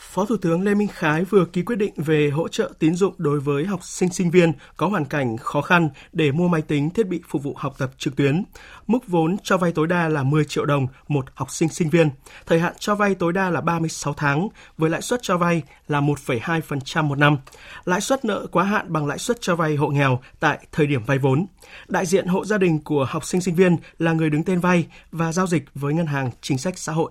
Phó 0.00 0.24
Thủ 0.24 0.36
tướng 0.36 0.62
Lê 0.62 0.74
Minh 0.74 0.88
Khái 0.88 1.24
vừa 1.24 1.44
ký 1.44 1.62
quyết 1.62 1.76
định 1.76 1.92
về 1.96 2.30
hỗ 2.30 2.48
trợ 2.48 2.72
tín 2.78 2.94
dụng 2.94 3.14
đối 3.18 3.40
với 3.40 3.64
học 3.64 3.84
sinh 3.84 4.12
sinh 4.12 4.30
viên 4.30 4.52
có 4.76 4.86
hoàn 4.86 5.04
cảnh 5.04 5.36
khó 5.36 5.60
khăn 5.60 5.88
để 6.12 6.32
mua 6.32 6.48
máy 6.48 6.62
tính 6.62 6.90
thiết 6.90 7.08
bị 7.08 7.20
phục 7.28 7.42
vụ 7.42 7.54
học 7.56 7.74
tập 7.78 7.90
trực 7.98 8.16
tuyến. 8.16 8.44
Mức 8.86 8.98
vốn 9.06 9.36
cho 9.42 9.56
vay 9.56 9.72
tối 9.72 9.86
đa 9.86 10.08
là 10.08 10.22
10 10.22 10.44
triệu 10.44 10.64
đồng 10.64 10.86
một 11.08 11.24
học 11.34 11.50
sinh 11.50 11.68
sinh 11.68 11.90
viên. 11.90 12.10
Thời 12.46 12.60
hạn 12.60 12.72
cho 12.78 12.94
vay 12.94 13.14
tối 13.14 13.32
đa 13.32 13.50
là 13.50 13.60
36 13.60 14.14
tháng 14.14 14.48
với 14.76 14.90
lãi 14.90 15.02
suất 15.02 15.20
cho 15.22 15.36
vay 15.38 15.62
là 15.88 16.00
1,2% 16.00 17.02
một 17.02 17.18
năm. 17.18 17.36
Lãi 17.84 18.00
suất 18.00 18.24
nợ 18.24 18.46
quá 18.52 18.64
hạn 18.64 18.92
bằng 18.92 19.06
lãi 19.06 19.18
suất 19.18 19.40
cho 19.40 19.56
vay 19.56 19.76
hộ 19.76 19.88
nghèo 19.88 20.20
tại 20.40 20.58
thời 20.72 20.86
điểm 20.86 21.04
vay 21.04 21.18
vốn. 21.18 21.46
Đại 21.88 22.06
diện 22.06 22.26
hộ 22.26 22.44
gia 22.44 22.58
đình 22.58 22.82
của 22.82 23.06
học 23.10 23.24
sinh 23.24 23.40
sinh 23.40 23.54
viên 23.54 23.76
là 23.98 24.12
người 24.12 24.30
đứng 24.30 24.42
tên 24.42 24.60
vay 24.60 24.86
và 25.12 25.32
giao 25.32 25.46
dịch 25.46 25.64
với 25.74 25.94
ngân 25.94 26.06
hàng 26.06 26.30
chính 26.40 26.58
sách 26.58 26.78
xã 26.78 26.92
hội. 26.92 27.10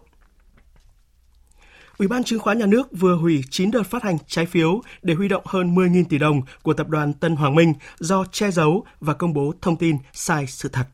Ủy 1.97 2.07
ban 2.07 2.23
chứng 2.23 2.39
khoán 2.39 2.57
nhà 2.57 2.65
nước 2.65 2.87
vừa 2.91 3.15
hủy 3.15 3.43
9 3.49 3.71
đợt 3.71 3.83
phát 3.83 4.03
hành 4.03 4.17
trái 4.27 4.45
phiếu 4.45 4.81
để 5.01 5.13
huy 5.13 5.27
động 5.27 5.43
hơn 5.45 5.75
10.000 5.75 6.03
tỷ 6.09 6.17
đồng 6.17 6.41
của 6.63 6.73
tập 6.73 6.89
đoàn 6.89 7.13
Tân 7.13 7.35
Hoàng 7.35 7.55
Minh 7.55 7.73
do 7.99 8.25
che 8.31 8.51
giấu 8.51 8.85
và 8.99 9.13
công 9.13 9.33
bố 9.33 9.53
thông 9.61 9.77
tin 9.77 9.97
sai 10.13 10.47
sự 10.47 10.69
thật. 10.69 10.85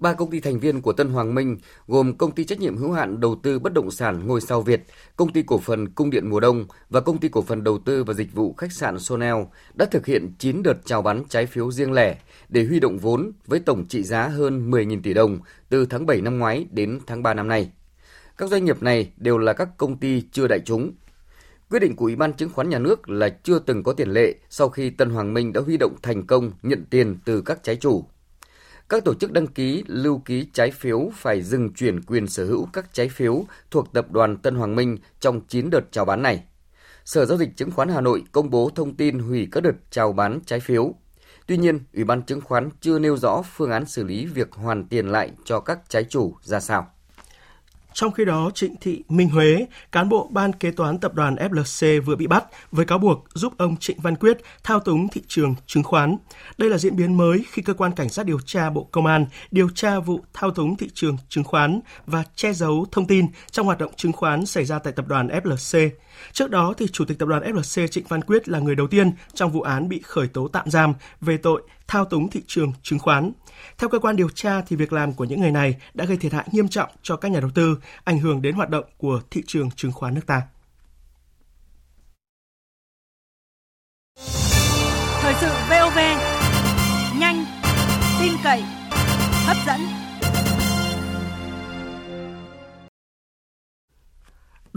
Ba 0.00 0.14
công 0.14 0.30
ty 0.30 0.40
thành 0.40 0.60
viên 0.60 0.80
của 0.80 0.92
Tân 0.92 1.08
Hoàng 1.08 1.34
Minh 1.34 1.56
gồm 1.86 2.16
công 2.16 2.30
ty 2.30 2.44
trách 2.44 2.60
nhiệm 2.60 2.76
hữu 2.76 2.92
hạn 2.92 3.20
đầu 3.20 3.40
tư 3.42 3.58
bất 3.58 3.72
động 3.72 3.90
sản 3.90 4.26
Ngôi 4.26 4.40
sao 4.40 4.62
Việt, 4.62 4.84
công 5.16 5.32
ty 5.32 5.42
cổ 5.42 5.58
phần 5.58 5.88
Cung 5.88 6.10
điện 6.10 6.30
mùa 6.30 6.40
đông 6.40 6.64
và 6.90 7.00
công 7.00 7.18
ty 7.18 7.28
cổ 7.28 7.42
phần 7.42 7.64
đầu 7.64 7.78
tư 7.78 8.04
và 8.04 8.14
dịch 8.14 8.34
vụ 8.34 8.52
khách 8.52 8.72
sạn 8.72 8.98
Sonel 8.98 9.36
đã 9.74 9.86
thực 9.90 10.06
hiện 10.06 10.32
9 10.38 10.62
đợt 10.62 10.76
chào 10.84 11.02
bán 11.02 11.24
trái 11.28 11.46
phiếu 11.46 11.70
riêng 11.70 11.92
lẻ 11.92 12.18
để 12.48 12.64
huy 12.64 12.80
động 12.80 12.98
vốn 12.98 13.32
với 13.46 13.60
tổng 13.60 13.86
trị 13.88 14.02
giá 14.02 14.28
hơn 14.28 14.70
10.000 14.70 15.00
tỷ 15.02 15.14
đồng 15.14 15.38
từ 15.68 15.86
tháng 15.86 16.06
7 16.06 16.20
năm 16.20 16.38
ngoái 16.38 16.66
đến 16.70 17.00
tháng 17.06 17.22
3 17.22 17.34
năm 17.34 17.48
nay. 17.48 17.70
Các 18.38 18.48
doanh 18.48 18.64
nghiệp 18.64 18.82
này 18.82 19.12
đều 19.16 19.38
là 19.38 19.52
các 19.52 19.68
công 19.76 19.96
ty 19.96 20.22
chưa 20.32 20.48
đại 20.48 20.60
chúng. 20.60 20.92
Quyết 21.70 21.78
định 21.78 21.96
của 21.96 22.04
Ủy 22.04 22.16
ban 22.16 22.32
chứng 22.32 22.50
khoán 22.50 22.68
nhà 22.68 22.78
nước 22.78 23.08
là 23.08 23.28
chưa 23.28 23.58
từng 23.58 23.82
có 23.82 23.92
tiền 23.92 24.08
lệ 24.08 24.34
sau 24.50 24.68
khi 24.68 24.90
Tân 24.90 25.10
Hoàng 25.10 25.34
Minh 25.34 25.52
đã 25.52 25.60
huy 25.60 25.76
động 25.76 25.96
thành 26.02 26.26
công 26.26 26.52
nhận 26.62 26.84
tiền 26.90 27.18
từ 27.24 27.42
các 27.42 27.62
trái 27.62 27.76
chủ. 27.76 28.04
Các 28.88 29.04
tổ 29.04 29.14
chức 29.14 29.32
đăng 29.32 29.46
ký 29.46 29.84
lưu 29.86 30.22
ký 30.24 30.46
trái 30.52 30.70
phiếu 30.70 31.10
phải 31.14 31.42
dừng 31.42 31.72
chuyển 31.72 32.02
quyền 32.02 32.26
sở 32.26 32.44
hữu 32.44 32.68
các 32.72 32.94
trái 32.94 33.08
phiếu 33.08 33.44
thuộc 33.70 33.92
tập 33.92 34.12
đoàn 34.12 34.36
Tân 34.36 34.54
Hoàng 34.54 34.76
Minh 34.76 34.98
trong 35.20 35.40
9 35.48 35.70
đợt 35.70 35.92
chào 35.92 36.04
bán 36.04 36.22
này. 36.22 36.44
Sở 37.04 37.24
Giao 37.24 37.38
dịch 37.38 37.56
Chứng 37.56 37.70
khoán 37.70 37.88
Hà 37.88 38.00
Nội 38.00 38.24
công 38.32 38.50
bố 38.50 38.70
thông 38.74 38.94
tin 38.94 39.18
hủy 39.18 39.48
các 39.52 39.62
đợt 39.62 39.76
chào 39.90 40.12
bán 40.12 40.40
trái 40.46 40.60
phiếu. 40.60 40.94
Tuy 41.46 41.56
nhiên, 41.56 41.80
Ủy 41.94 42.04
ban 42.04 42.22
chứng 42.22 42.40
khoán 42.40 42.68
chưa 42.80 42.98
nêu 42.98 43.16
rõ 43.16 43.42
phương 43.42 43.70
án 43.70 43.86
xử 43.86 44.04
lý 44.04 44.26
việc 44.26 44.52
hoàn 44.52 44.84
tiền 44.84 45.06
lại 45.08 45.30
cho 45.44 45.60
các 45.60 45.78
trái 45.88 46.04
chủ 46.04 46.34
ra 46.42 46.60
sao. 46.60 46.86
Trong 47.92 48.12
khi 48.12 48.24
đó, 48.24 48.50
Trịnh 48.54 48.76
Thị 48.80 49.02
Minh 49.08 49.28
Huế, 49.28 49.66
cán 49.92 50.08
bộ 50.08 50.28
ban 50.32 50.52
kế 50.52 50.70
toán 50.70 50.98
tập 50.98 51.14
đoàn 51.14 51.34
FLC 51.34 52.02
vừa 52.02 52.16
bị 52.16 52.26
bắt 52.26 52.44
với 52.72 52.86
cáo 52.86 52.98
buộc 52.98 53.24
giúp 53.34 53.52
ông 53.58 53.76
Trịnh 53.76 54.00
Văn 54.00 54.16
Quyết 54.16 54.38
thao 54.64 54.80
túng 54.80 55.08
thị 55.08 55.22
trường 55.28 55.54
chứng 55.66 55.82
khoán. 55.82 56.16
Đây 56.58 56.70
là 56.70 56.78
diễn 56.78 56.96
biến 56.96 57.16
mới 57.16 57.44
khi 57.50 57.62
cơ 57.62 57.74
quan 57.74 57.92
cảnh 57.92 58.08
sát 58.08 58.26
điều 58.26 58.40
tra 58.40 58.70
Bộ 58.70 58.88
Công 58.92 59.06
an 59.06 59.26
điều 59.50 59.68
tra 59.74 59.98
vụ 59.98 60.20
thao 60.34 60.50
túng 60.50 60.76
thị 60.76 60.90
trường 60.94 61.16
chứng 61.28 61.44
khoán 61.44 61.80
và 62.06 62.24
che 62.34 62.52
giấu 62.52 62.86
thông 62.92 63.06
tin 63.06 63.26
trong 63.50 63.66
hoạt 63.66 63.78
động 63.78 63.92
chứng 63.96 64.12
khoán 64.12 64.46
xảy 64.46 64.64
ra 64.64 64.78
tại 64.78 64.92
tập 64.92 65.08
đoàn 65.08 65.28
FLC. 65.28 65.90
Trước 66.32 66.50
đó, 66.50 66.74
thì 66.78 66.88
Chủ 66.88 67.04
tịch 67.04 67.18
Tập 67.18 67.28
đoàn 67.28 67.42
FLC 67.42 67.86
Trịnh 67.86 68.06
Văn 68.08 68.22
Quyết 68.22 68.48
là 68.48 68.58
người 68.58 68.74
đầu 68.74 68.86
tiên 68.86 69.12
trong 69.34 69.52
vụ 69.52 69.60
án 69.60 69.88
bị 69.88 70.00
khởi 70.04 70.28
tố 70.28 70.48
tạm 70.48 70.70
giam 70.70 70.94
về 71.20 71.36
tội 71.36 71.62
thao 71.88 72.04
túng 72.04 72.30
thị 72.30 72.42
trường 72.46 72.72
chứng 72.82 72.98
khoán. 72.98 73.32
Theo 73.78 73.88
cơ 73.88 73.98
quan 73.98 74.16
điều 74.16 74.28
tra, 74.30 74.60
thì 74.60 74.76
việc 74.76 74.92
làm 74.92 75.12
của 75.12 75.24
những 75.24 75.40
người 75.40 75.50
này 75.50 75.76
đã 75.94 76.04
gây 76.04 76.16
thiệt 76.16 76.32
hại 76.32 76.48
nghiêm 76.52 76.68
trọng 76.68 76.90
cho 77.02 77.16
các 77.16 77.30
nhà 77.30 77.40
đầu 77.40 77.50
tư, 77.54 77.78
ảnh 78.04 78.18
hưởng 78.18 78.42
đến 78.42 78.54
hoạt 78.54 78.70
động 78.70 78.84
của 78.98 79.20
thị 79.30 79.42
trường 79.46 79.70
chứng 79.70 79.92
khoán 79.92 80.14
nước 80.14 80.26
ta. 80.26 80.42
Thời 85.20 85.34
sự 85.40 85.48
VOV, 85.70 85.98
nhanh, 87.20 87.44
tin 88.20 88.32
cậy, 88.44 88.62
hấp 89.46 89.56
dẫn. 89.66 89.97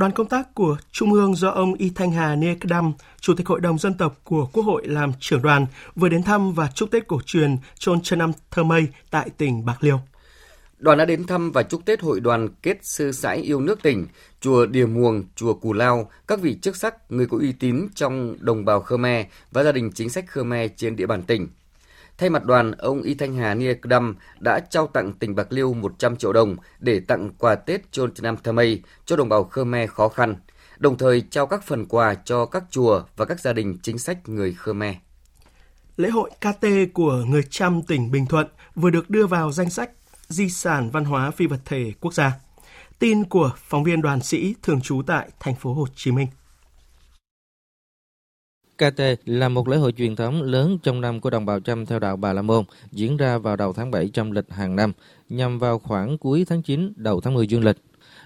Đoàn 0.01 0.11
công 0.11 0.27
tác 0.27 0.55
của 0.55 0.77
Trung 0.91 1.13
ương 1.13 1.35
do 1.35 1.49
ông 1.49 1.73
Y 1.73 1.89
Thanh 1.89 2.11
Hà 2.11 2.35
Nê 2.35 2.55
Đam, 2.63 2.93
Chủ 3.19 3.33
tịch 3.35 3.47
Hội 3.47 3.59
đồng 3.59 3.77
Dân 3.77 3.93
tộc 3.93 4.19
của 4.23 4.49
Quốc 4.53 4.63
hội 4.63 4.87
làm 4.87 5.11
trưởng 5.19 5.41
đoàn, 5.41 5.65
vừa 5.95 6.09
đến 6.09 6.23
thăm 6.23 6.53
và 6.53 6.69
chúc 6.75 6.91
Tết 6.91 7.07
cổ 7.07 7.21
truyền 7.25 7.57
Chôn 7.79 8.01
Trân 8.01 8.19
Năm 8.19 8.31
Thơ 8.51 8.63
Mây 8.63 8.87
tại 9.11 9.29
tỉnh 9.29 9.65
Bạc 9.65 9.77
Liêu. 9.79 9.99
Đoàn 10.77 10.97
đã 10.97 11.05
đến 11.05 11.27
thăm 11.27 11.51
và 11.51 11.63
chúc 11.63 11.85
Tết 11.85 12.01
Hội 12.01 12.19
đoàn 12.19 12.49
kết 12.63 12.77
sư 12.81 13.11
sãi 13.11 13.37
yêu 13.37 13.61
nước 13.61 13.81
tỉnh, 13.81 14.07
chùa 14.39 14.65
Điềm 14.65 14.93
Muồng, 14.93 15.23
chùa 15.35 15.53
Cù 15.53 15.73
Lao, 15.73 16.09
các 16.27 16.41
vị 16.41 16.57
chức 16.61 16.75
sắc, 16.75 17.11
người 17.11 17.25
có 17.25 17.37
uy 17.37 17.51
tín 17.51 17.87
trong 17.95 18.35
đồng 18.39 18.65
bào 18.65 18.81
Khmer 18.81 19.25
và 19.51 19.63
gia 19.63 19.71
đình 19.71 19.91
chính 19.91 20.09
sách 20.09 20.25
Khmer 20.27 20.71
trên 20.77 20.95
địa 20.95 21.05
bàn 21.05 21.23
tỉnh. 21.23 21.47
Thay 22.21 22.29
mặt 22.29 22.45
đoàn, 22.45 22.71
ông 22.71 23.01
Y 23.01 23.13
Thanh 23.13 23.35
Hà 23.35 23.53
Nia 23.53 23.73
Đâm 23.83 24.15
đã 24.39 24.59
trao 24.59 24.87
tặng 24.87 25.13
tỉnh 25.13 25.35
Bạc 25.35 25.47
Liêu 25.49 25.73
100 25.73 26.15
triệu 26.15 26.33
đồng 26.33 26.55
để 26.79 26.99
tặng 26.99 27.29
quà 27.37 27.55
Tết 27.55 27.91
Chôn 27.91 28.11
Nam 28.21 28.37
Thamay 28.43 28.81
cho 29.05 29.15
đồng 29.15 29.29
bào 29.29 29.43
Khmer 29.43 29.89
khó 29.89 30.09
khăn, 30.09 30.35
đồng 30.77 30.97
thời 30.97 31.21
trao 31.21 31.47
các 31.47 31.63
phần 31.63 31.85
quà 31.85 32.15
cho 32.15 32.45
các 32.45 32.63
chùa 32.69 33.03
và 33.15 33.25
các 33.25 33.39
gia 33.39 33.53
đình 33.53 33.77
chính 33.83 33.97
sách 33.97 34.29
người 34.29 34.53
Khmer. 34.53 34.95
Lễ 35.97 36.09
hội 36.09 36.31
KT 36.39 36.65
của 36.93 37.23
người 37.27 37.43
Chăm 37.49 37.81
tỉnh 37.81 38.11
Bình 38.11 38.25
Thuận 38.25 38.47
vừa 38.75 38.89
được 38.89 39.09
đưa 39.09 39.27
vào 39.27 39.51
danh 39.51 39.69
sách 39.69 39.91
di 40.27 40.49
sản 40.49 40.89
văn 40.89 41.05
hóa 41.05 41.31
phi 41.31 41.47
vật 41.47 41.59
thể 41.65 41.93
quốc 42.01 42.13
gia. 42.13 42.33
Tin 42.99 43.23
của 43.23 43.51
phóng 43.57 43.83
viên 43.83 44.01
đoàn 44.01 44.21
sĩ 44.21 44.55
thường 44.63 44.81
trú 44.81 45.01
tại 45.07 45.29
thành 45.39 45.55
phố 45.55 45.73
Hồ 45.73 45.87
Chí 45.95 46.11
Minh. 46.11 46.27
KT 48.81 49.01
là 49.25 49.49
một 49.49 49.67
lễ 49.67 49.77
hội 49.77 49.91
truyền 49.91 50.15
thống 50.15 50.41
lớn 50.41 50.77
trong 50.83 51.01
năm 51.01 51.19
của 51.19 51.29
đồng 51.29 51.45
bào 51.45 51.59
Chăm 51.59 51.85
theo 51.85 51.99
đạo 51.99 52.17
Bà 52.17 52.33
La 52.33 52.41
Môn, 52.41 52.63
diễn 52.91 53.17
ra 53.17 53.37
vào 53.37 53.55
đầu 53.55 53.73
tháng 53.73 53.91
7 53.91 54.09
trong 54.13 54.31
lịch 54.31 54.49
hàng 54.49 54.75
năm, 54.75 54.93
nhằm 55.29 55.59
vào 55.59 55.79
khoảng 55.79 56.17
cuối 56.17 56.45
tháng 56.49 56.61
9, 56.61 56.93
đầu 56.95 57.21
tháng 57.21 57.33
10 57.33 57.47
dương 57.47 57.63
lịch. 57.63 57.77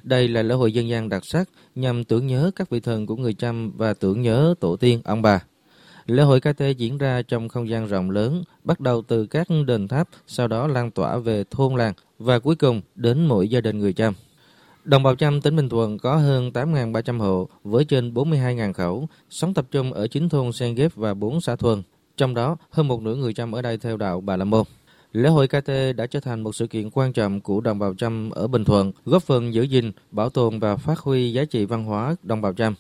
Đây 0.04 0.28
là 0.28 0.42
lễ 0.42 0.56
hội 0.56 0.74
dân 0.74 0.90
gian 0.90 1.10
đặc 1.10 1.26
sắc 1.26 1.50
nhằm 1.76 2.04
tưởng 2.04 2.28
nhớ 2.28 2.52
các 2.56 2.70
vị 2.70 2.80
thần 2.80 3.06
của 3.06 3.16
người 3.16 3.34
Chăm 3.34 3.72
và 3.78 3.94
tưởng 3.94 4.22
nhớ 4.22 4.54
tổ 4.60 4.76
tiên 4.76 5.02
ông 5.04 5.22
bà. 5.22 5.40
Lễ 6.06 6.24
hội 6.24 6.40
KT 6.40 6.62
diễn 6.78 6.98
ra 6.98 7.22
trong 7.22 7.50
không 7.50 7.70
gian 7.70 7.88
rộng 7.88 8.12
lớn, 8.12 8.44
bắt 8.64 8.80
đầu 8.80 9.02
từ 9.02 9.26
các 9.26 9.48
đền 9.68 9.88
tháp, 9.88 10.10
sau 10.28 10.48
đó 10.48 10.68
lan 10.68 10.92
tỏa 10.92 11.18
về 11.18 11.44
thôn 11.52 11.76
làng 11.76 11.94
và 12.20 12.40
cuối 12.40 12.56
cùng 12.56 12.82
đến 12.96 13.26
mỗi 13.26 13.48
gia 13.48 13.62
đình 13.62 13.80
người 13.80 13.94
Chăm. 13.94 14.14
Đồng 14.86 15.04
bào 15.04 15.16
Chăm 15.16 15.42
tỉnh 15.42 15.56
Bình 15.56 15.70
Thuận 15.70 15.98
có 15.98 16.16
hơn 16.16 16.52
8.300 16.54 17.20
hộ 17.20 17.50
với 17.64 17.86
trên 17.86 18.14
42.000 18.14 18.74
khẩu, 18.74 19.08
sống 19.30 19.54
tập 19.54 19.66
trung 19.72 19.94
ở 19.94 20.08
9 20.08 20.30
thôn 20.30 20.52
Sen 20.52 20.76
Ghép 20.76 20.96
và 20.96 21.14
4 21.14 21.42
xã 21.42 21.56
Thuần. 21.56 21.84
Trong 22.18 22.34
đó, 22.34 22.58
hơn 22.70 22.88
một 22.88 23.02
nửa 23.02 23.16
người 23.16 23.34
Chăm 23.34 23.52
ở 23.52 23.62
đây 23.62 23.78
theo 23.78 23.98
đạo 23.98 24.22
Bà 24.22 24.38
La 24.38 24.46
Môn. 24.46 24.64
Lễ 25.12 25.30
hội 25.30 25.48
KT 25.48 25.70
đã 25.96 26.06
trở 26.06 26.20
thành 26.20 26.42
một 26.42 26.56
sự 26.56 26.68
kiện 26.68 26.90
quan 26.90 27.14
trọng 27.14 27.42
của 27.42 27.62
đồng 27.62 27.80
bào 27.80 27.94
Chăm 27.94 28.30
ở 28.30 28.48
Bình 28.48 28.64
Thuận, 28.64 28.92
góp 29.06 29.24
phần 29.24 29.54
giữ 29.54 29.64
gìn, 29.64 29.92
bảo 30.12 30.30
tồn 30.30 30.60
và 30.60 30.78
phát 30.78 31.00
huy 31.00 31.34
giá 31.34 31.46
trị 31.46 31.66
văn 31.66 31.84
hóa 31.84 32.16
đồng 32.24 32.42
bào 32.42 32.54
Chăm. 32.54 32.76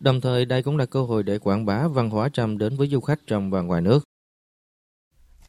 Đồng 0.00 0.20
thời, 0.20 0.44
đây 0.44 0.62
cũng 0.62 0.76
là 0.76 0.86
cơ 0.86 1.02
hội 1.02 1.22
để 1.22 1.38
quảng 1.38 1.66
bá 1.66 1.88
văn 1.88 2.10
hóa 2.10 2.28
Chăm 2.28 2.58
đến 2.58 2.76
với 2.76 2.86
du 2.88 3.00
khách 3.00 3.20
trong 3.26 3.50
và 3.50 3.60
ngoài 3.60 3.82
nước. 3.82 4.07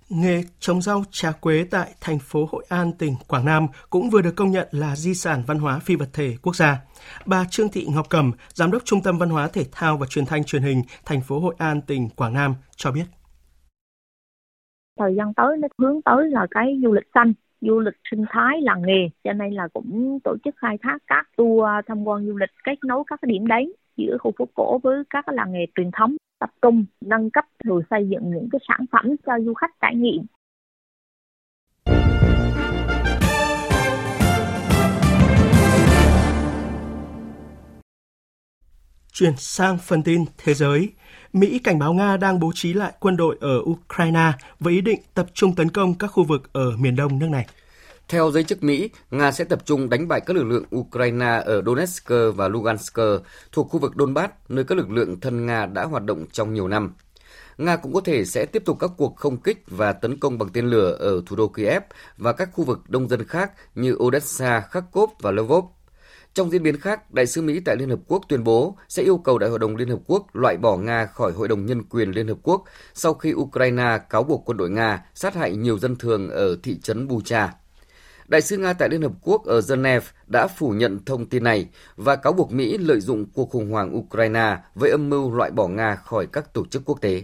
Nghề 0.09 0.41
trồng 0.59 0.81
rau 0.81 1.03
trà 1.11 1.31
quế 1.31 1.65
tại 1.71 1.89
thành 2.01 2.19
phố 2.19 2.47
Hội 2.51 2.65
An, 2.69 2.91
tỉnh 2.99 3.13
Quảng 3.27 3.45
Nam 3.45 3.67
cũng 3.89 4.09
vừa 4.09 4.21
được 4.21 4.33
công 4.35 4.51
nhận 4.51 4.67
là 4.71 4.95
di 4.95 5.13
sản 5.13 5.43
văn 5.47 5.59
hóa 5.59 5.79
phi 5.79 5.95
vật 5.95 6.09
thể 6.13 6.35
quốc 6.41 6.55
gia. 6.55 6.77
Bà 7.25 7.45
Trương 7.49 7.69
Thị 7.69 7.87
Ngọc 7.95 8.05
Cẩm, 8.09 8.31
Giám 8.53 8.71
đốc 8.71 8.85
Trung 8.85 8.99
tâm 9.03 9.17
Văn 9.17 9.29
hóa 9.29 9.49
Thể 9.53 9.63
thao 9.71 9.97
và 9.97 10.05
Truyền 10.09 10.25
thanh 10.25 10.43
Truyền 10.43 10.61
hình 10.61 10.81
thành 11.05 11.21
phố 11.21 11.39
Hội 11.39 11.55
An, 11.57 11.81
tỉnh 11.81 12.09
Quảng 12.15 12.33
Nam 12.33 12.55
cho 12.75 12.91
biết. 12.91 13.03
Thời 14.99 15.15
gian 15.17 15.33
tới 15.33 15.57
nó 15.57 15.67
hướng 15.77 16.01
tới 16.01 16.29
là 16.29 16.47
cái 16.51 16.79
du 16.83 16.93
lịch 16.93 17.07
xanh, 17.13 17.33
du 17.61 17.79
lịch 17.79 17.97
sinh 18.11 18.25
thái 18.29 18.61
làng 18.61 18.81
nghề, 18.81 19.09
cho 19.23 19.33
nên 19.33 19.53
là 19.53 19.67
cũng 19.73 20.19
tổ 20.23 20.35
chức 20.43 20.55
khai 20.57 20.77
thác 20.81 20.97
các 21.07 21.27
tour 21.37 21.63
tham 21.87 22.03
quan 22.03 22.27
du 22.27 22.37
lịch 22.37 22.51
kết 22.63 22.75
nối 22.85 23.03
các 23.07 23.19
điểm 23.23 23.47
đến 23.47 23.71
giữa 23.97 24.17
khu 24.19 24.33
phố 24.37 24.47
cổ 24.55 24.79
với 24.83 25.03
các 25.09 25.29
làng 25.29 25.51
nghề 25.51 25.65
truyền 25.75 25.91
thống 25.91 26.15
tập 26.39 26.49
trung 26.61 26.85
nâng 27.01 27.29
cấp 27.29 27.45
rồi 27.63 27.83
xây 27.89 28.07
dựng 28.09 28.31
những 28.31 28.49
cái 28.51 28.59
sản 28.67 28.85
phẩm 28.91 29.15
cho 29.25 29.33
du 29.45 29.53
khách 29.53 29.71
trải 29.81 29.95
nghiệm 29.95 30.25
Chuyển 39.19 39.33
sang 39.37 39.77
phần 39.77 40.03
tin 40.03 40.25
thế 40.37 40.53
giới, 40.53 40.89
Mỹ 41.33 41.59
cảnh 41.59 41.79
báo 41.79 41.93
Nga 41.93 42.17
đang 42.17 42.39
bố 42.39 42.51
trí 42.55 42.73
lại 42.73 42.93
quân 42.99 43.17
đội 43.17 43.37
ở 43.41 43.59
Ukraine 43.59 44.31
với 44.59 44.73
ý 44.73 44.81
định 44.81 44.99
tập 45.13 45.25
trung 45.33 45.55
tấn 45.55 45.69
công 45.69 45.93
các 45.93 46.07
khu 46.07 46.23
vực 46.23 46.53
ở 46.53 46.77
miền 46.77 46.95
đông 46.95 47.19
nước 47.19 47.29
này. 47.29 47.47
Theo 48.09 48.31
giới 48.31 48.43
chức 48.43 48.63
Mỹ, 48.63 48.89
Nga 49.11 49.31
sẽ 49.31 49.43
tập 49.43 49.65
trung 49.65 49.89
đánh 49.89 50.07
bại 50.07 50.21
các 50.21 50.35
lực 50.35 50.43
lượng 50.43 50.63
Ukraine 50.75 51.41
ở 51.45 51.61
Donetsk 51.65 52.11
và 52.35 52.47
Lugansk 52.47 52.99
thuộc 53.51 53.69
khu 53.69 53.79
vực 53.79 53.93
Donbass, 53.97 54.33
nơi 54.49 54.63
các 54.63 54.77
lực 54.77 54.91
lượng 54.91 55.19
thân 55.19 55.45
Nga 55.45 55.65
đã 55.65 55.85
hoạt 55.85 56.03
động 56.03 56.25
trong 56.31 56.53
nhiều 56.53 56.67
năm. 56.67 56.93
Nga 57.57 57.75
cũng 57.75 57.93
có 57.93 58.01
thể 58.01 58.25
sẽ 58.25 58.45
tiếp 58.45 58.65
tục 58.65 58.77
các 58.79 58.91
cuộc 58.97 59.15
không 59.17 59.37
kích 59.37 59.63
và 59.67 59.93
tấn 59.93 60.19
công 60.19 60.37
bằng 60.37 60.49
tên 60.53 60.65
lửa 60.65 60.91
ở 60.99 61.21
thủ 61.25 61.35
đô 61.35 61.47
Kiev 61.47 61.83
và 62.17 62.33
các 62.33 62.49
khu 62.53 62.63
vực 62.63 62.79
đông 62.87 63.07
dân 63.07 63.23
khác 63.23 63.51
như 63.75 63.95
Odessa, 64.03 64.61
Kharkov 64.61 65.09
và 65.19 65.31
Lvov. 65.31 65.65
Trong 66.33 66.51
diễn 66.51 66.63
biến 66.63 66.77
khác, 66.77 67.11
Đại 67.13 67.27
sứ 67.27 67.41
Mỹ 67.41 67.59
tại 67.59 67.75
Liên 67.75 67.89
Hợp 67.89 67.99
Quốc 68.07 68.23
tuyên 68.29 68.43
bố 68.43 68.77
sẽ 68.87 69.03
yêu 69.03 69.17
cầu 69.17 69.37
Đại 69.37 69.49
hội 69.49 69.59
đồng 69.59 69.75
Liên 69.75 69.89
Hợp 69.89 69.99
Quốc 70.07 70.35
loại 70.35 70.57
bỏ 70.57 70.77
Nga 70.77 71.05
khỏi 71.05 71.31
Hội 71.31 71.47
đồng 71.47 71.65
Nhân 71.65 71.83
quyền 71.83 72.11
Liên 72.11 72.27
Hợp 72.27 72.37
Quốc 72.43 72.63
sau 72.93 73.13
khi 73.13 73.33
Ukraine 73.33 73.99
cáo 74.09 74.23
buộc 74.23 74.43
quân 74.45 74.57
đội 74.57 74.69
Nga 74.69 75.05
sát 75.13 75.35
hại 75.35 75.55
nhiều 75.55 75.79
dân 75.79 75.95
thường 75.95 76.29
ở 76.29 76.57
thị 76.63 76.79
trấn 76.79 77.07
Bucha. 77.07 77.53
Đại 78.29 78.41
sứ 78.41 78.57
Nga 78.57 78.73
tại 78.73 78.89
Liên 78.89 79.01
Hợp 79.01 79.11
Quốc 79.21 79.45
ở 79.45 79.61
Geneva 79.69 80.11
đã 80.27 80.47
phủ 80.47 80.69
nhận 80.69 81.05
thông 81.05 81.25
tin 81.25 81.43
này 81.43 81.69
và 81.95 82.15
cáo 82.15 82.33
buộc 82.33 82.51
Mỹ 82.51 82.77
lợi 82.77 82.99
dụng 82.99 83.25
cuộc 83.33 83.49
khủng 83.49 83.71
hoảng 83.71 83.97
Ukraine 83.97 84.57
với 84.75 84.91
âm 84.91 85.09
mưu 85.09 85.31
loại 85.31 85.51
bỏ 85.51 85.67
Nga 85.67 85.95
khỏi 85.95 86.27
các 86.31 86.53
tổ 86.53 86.65
chức 86.65 86.81
quốc 86.85 87.01
tế. 87.01 87.23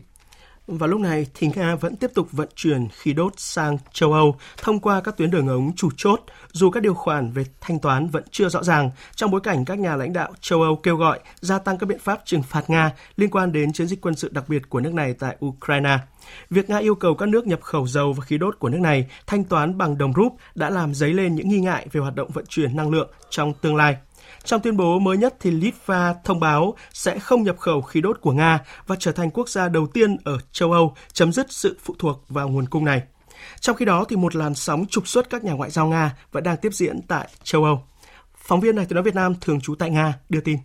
Và 0.68 0.88
lúc 0.88 1.00
này 1.00 1.28
thì 1.34 1.50
Nga 1.56 1.76
vẫn 1.76 1.96
tiếp 1.96 2.12
tục 2.14 2.28
vận 2.32 2.50
chuyển 2.56 2.88
khí 2.90 3.14
đốt 3.14 3.34
sang 3.38 3.78
châu 3.94 4.14
Âu 4.14 4.36
thông 4.58 4.80
qua 4.80 5.02
các 5.02 5.18
tuyến 5.18 5.32
đường 5.32 5.48
ống 5.48 5.72
chủ 5.76 5.90
chốt, 5.98 6.22
dù 6.52 6.70
các 6.70 6.84
điều 6.84 6.94
khoản 6.94 7.32
về 7.32 7.46
thanh 7.62 7.80
toán 7.80 8.08
vẫn 8.08 8.24
chưa 8.32 8.50
rõ 8.50 8.64
ràng, 8.64 8.90
trong 9.16 9.32
bối 9.32 9.42
cảnh 9.42 9.66
các 9.66 9.80
nhà 9.80 9.96
lãnh 9.96 10.14
đạo 10.14 10.34
châu 10.42 10.62
Âu 10.62 10.76
kêu 10.76 10.96
gọi 10.96 11.20
gia 11.40 11.60
tăng 11.60 11.78
các 11.78 11.86
biện 11.86 12.00
pháp 12.00 12.22
trừng 12.26 12.44
phạt 12.44 12.70
Nga 12.70 12.92
liên 13.16 13.30
quan 13.30 13.52
đến 13.52 13.74
chiến 13.74 13.88
dịch 13.88 14.02
quân 14.02 14.16
sự 14.16 14.30
đặc 14.32 14.50
biệt 14.50 14.70
của 14.70 14.80
nước 14.80 14.94
này 14.94 15.14
tại 15.14 15.38
Ukraine. 15.46 15.98
Việc 16.50 16.70
Nga 16.70 16.78
yêu 16.78 16.96
cầu 16.96 17.16
các 17.16 17.30
nước 17.30 17.48
nhập 17.48 17.62
khẩu 17.62 17.88
dầu 17.88 18.14
và 18.14 18.26
khí 18.26 18.38
đốt 18.38 18.60
của 18.60 18.70
nước 18.70 18.80
này 18.80 19.08
thanh 19.28 19.44
toán 19.44 19.78
bằng 19.78 19.98
đồng 19.98 20.14
rúp 20.14 20.34
đã 20.56 20.70
làm 20.70 20.94
dấy 20.94 21.14
lên 21.14 21.36
những 21.36 21.50
nghi 21.50 21.60
ngại 21.60 21.88
về 21.92 22.02
hoạt 22.02 22.16
động 22.16 22.30
vận 22.34 22.46
chuyển 22.50 22.76
năng 22.76 22.90
lượng 22.90 23.10
trong 23.30 23.54
tương 23.54 23.76
lai. 23.76 23.98
Trong 24.44 24.62
tuyên 24.62 24.78
bố 24.78 25.00
mới 25.00 25.18
nhất 25.18 25.36
thì 25.40 25.52
Litva 25.52 26.14
thông 26.24 26.40
báo 26.40 26.76
sẽ 26.94 27.20
không 27.20 27.44
nhập 27.44 27.60
khẩu 27.60 27.82
khí 27.82 28.02
đốt 28.02 28.22
của 28.22 28.32
Nga 28.32 28.60
và 28.88 28.96
trở 29.00 29.12
thành 29.12 29.32
quốc 29.32 29.50
gia 29.50 29.70
đầu 29.70 29.88
tiên 29.88 30.18
ở 30.24 30.38
châu 30.52 30.72
Âu 30.72 30.96
chấm 31.14 31.34
dứt 31.34 31.52
sự 31.52 31.78
phụ 31.84 31.96
thuộc 32.00 32.24
vào 32.30 32.50
nguồn 32.50 32.66
cung 32.66 32.86
này. 32.86 33.02
Trong 33.60 33.76
khi 33.76 33.86
đó 33.86 34.06
thì 34.10 34.16
một 34.16 34.36
làn 34.36 34.56
sóng 34.56 34.86
trục 34.90 35.08
xuất 35.08 35.30
các 35.30 35.44
nhà 35.44 35.54
ngoại 35.54 35.72
giao 35.72 35.88
Nga 35.88 36.16
vẫn 36.32 36.44
đang 36.44 36.58
tiếp 36.58 36.74
diễn 36.74 37.02
tại 37.08 37.28
châu 37.44 37.64
Âu. 37.64 37.84
Phóng 38.38 38.60
viên 38.60 38.76
này 38.76 38.86
từ 38.90 38.94
nói 38.94 39.04
Việt 39.04 39.16
Nam 39.16 39.36
thường 39.42 39.62
trú 39.62 39.76
tại 39.76 39.90
Nga 39.90 40.14
đưa 40.30 40.42
tin. 40.42 40.58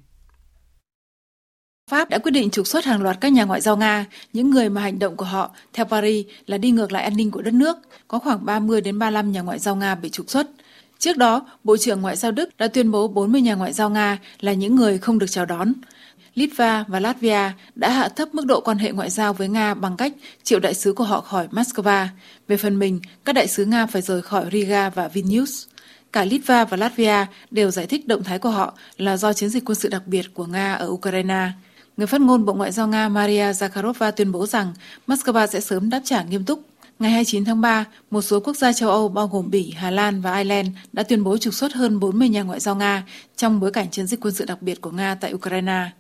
Pháp 1.91 2.11
đã 2.11 2.19
quyết 2.19 2.31
định 2.31 2.51
trục 2.51 2.67
xuất 2.67 2.85
hàng 2.85 3.03
loạt 3.03 3.21
các 3.21 3.33
nhà 3.33 3.45
ngoại 3.45 3.61
giao 3.61 3.77
Nga, 3.77 4.07
những 4.33 4.51
người 4.51 4.69
mà 4.69 4.81
hành 4.81 4.99
động 4.99 5.17
của 5.17 5.25
họ 5.25 5.51
theo 5.73 5.87
Paris 5.87 6.27
là 6.47 6.59
đi 6.59 6.71
ngược 6.71 6.93
lại 6.93 7.03
an 7.03 7.17
ninh 7.17 7.31
của 7.31 7.43
đất 7.43 7.55
nước. 7.55 7.77
Có 8.09 8.19
khoảng 8.19 8.45
30 8.45 8.81
đến 8.81 8.99
35 8.99 9.33
nhà 9.33 9.41
ngoại 9.41 9.59
giao 9.59 9.77
Nga 9.77 9.95
bị 9.95 10.11
trục 10.11 10.31
xuất. 10.31 10.47
Trước 11.01 11.17
đó, 11.17 11.47
Bộ 11.65 11.77
trưởng 11.77 12.03
Ngoại 12.03 12.17
giao 12.17 12.33
Đức 12.33 12.57
đã 12.59 12.69
tuyên 12.69 12.91
bố 12.91 13.09
40 13.09 13.41
nhà 13.41 13.55
ngoại 13.55 13.73
giao 13.73 13.91
Nga 13.91 14.19
là 14.41 14.53
những 14.53 14.77
người 14.77 14.99
không 14.99 15.19
được 15.19 15.27
chào 15.31 15.47
đón. 15.47 15.73
Litva 16.35 16.85
và 16.89 17.01
Latvia 17.01 17.53
đã 17.75 17.91
hạ 17.91 18.09
thấp 18.09 18.35
mức 18.35 18.47
độ 18.47 18.61
quan 18.61 18.79
hệ 18.79 18.93
ngoại 18.93 19.11
giao 19.11 19.33
với 19.33 19.49
Nga 19.49 19.75
bằng 19.75 19.97
cách 19.97 20.13
triệu 20.43 20.61
đại 20.61 20.75
sứ 20.75 20.93
của 20.93 21.05
họ 21.05 21.21
khỏi 21.21 21.49
Moscow. 21.51 22.07
Về 22.49 22.57
phần 22.57 22.79
mình, 22.79 23.01
các 23.25 23.33
đại 23.33 23.49
sứ 23.49 23.65
Nga 23.65 23.87
phải 23.87 24.03
rời 24.03 24.23
khỏi 24.23 24.45
Riga 24.53 24.91
và 24.91 25.09
Vilnius. 25.09 25.67
Cả 26.13 26.25
Litva 26.25 26.65
và 26.65 26.77
Latvia 26.77 27.27
đều 27.51 27.71
giải 27.71 27.87
thích 27.87 28.09
động 28.09 28.25
thái 28.25 28.39
của 28.39 28.51
họ 28.51 28.75
là 28.97 29.17
do 29.17 29.33
chiến 29.33 29.49
dịch 29.49 29.65
quân 29.65 29.79
sự 29.79 29.89
đặc 29.89 30.03
biệt 30.07 30.35
của 30.35 30.47
Nga 30.47 30.75
ở 30.75 30.87
Ukraine. 30.89 31.51
Người 31.97 32.07
phát 32.07 32.21
ngôn 32.21 32.45
Bộ 32.45 32.55
Ngoại 32.55 32.73
giao 32.73 32.89
Nga 32.89 33.09
Maria 33.09 33.53
Zakharova 33.53 34.11
tuyên 34.11 34.33
bố 34.33 34.47
rằng 34.47 34.73
Moscow 35.07 35.47
sẽ 35.47 35.61
sớm 35.61 35.91
đáp 35.91 36.01
trả 36.05 36.23
nghiêm 36.23 36.45
túc. 36.45 36.70
Ngày 37.01 37.11
29 37.11 37.45
tháng 37.45 37.61
3, 37.61 37.85
một 38.11 38.23
số 38.23 38.41
quốc 38.41 38.57
gia 38.57 38.73
châu 38.73 38.91
Âu 38.91 39.09
bao 39.09 39.27
gồm 39.27 39.51
Bỉ, 39.51 39.73
Hà 39.77 39.91
Lan 39.91 40.21
và 40.21 40.37
Ireland 40.37 40.69
đã 40.93 41.03
tuyên 41.03 41.25
bố 41.25 41.37
trục 41.39 41.55
xuất 41.55 41.73
hơn 41.73 42.01
40 42.01 42.29
nhà 42.29 42.43
ngoại 42.43 42.61
giao 42.61 42.77
Nga 42.77 43.05
trong 43.37 43.61
bối 43.61 43.73
cảnh 43.73 43.91
chiến 43.91 44.07
dịch 44.07 44.21
quân 44.21 44.35
sự 44.35 44.45
đặc 44.45 44.63
biệt 44.63 44.81
của 44.81 44.91
Nga 44.91 45.15
tại 45.15 45.35
Ukraine. 45.35 45.91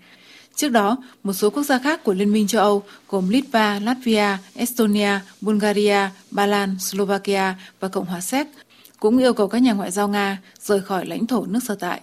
Trước 0.55 0.69
đó, 0.69 0.97
một 1.23 1.33
số 1.33 1.51
quốc 1.51 1.63
gia 1.63 1.79
khác 1.79 2.05
của 2.05 2.15
Liên 2.15 2.33
minh 2.33 2.47
châu 2.47 2.63
Âu 2.63 2.83
gồm 3.09 3.29
Litva, 3.29 3.81
Latvia, 3.81 4.37
Estonia, 4.55 5.19
Bulgaria, 5.41 6.09
Ba 6.31 6.47
Lan, 6.47 6.77
Slovakia 6.79 7.55
và 7.81 7.89
Cộng 7.89 8.07
hòa 8.07 8.21
Séc 8.21 8.47
cũng 8.99 9.19
yêu 9.19 9.35
cầu 9.35 9.49
các 9.49 9.59
nhà 9.63 9.73
ngoại 9.73 9.91
giao 9.91 10.09
Nga 10.09 10.39
rời 10.61 10.81
khỏi 10.81 11.07
lãnh 11.07 11.27
thổ 11.27 11.47
nước 11.47 11.61
sở 11.67 11.75
tại. 11.75 12.01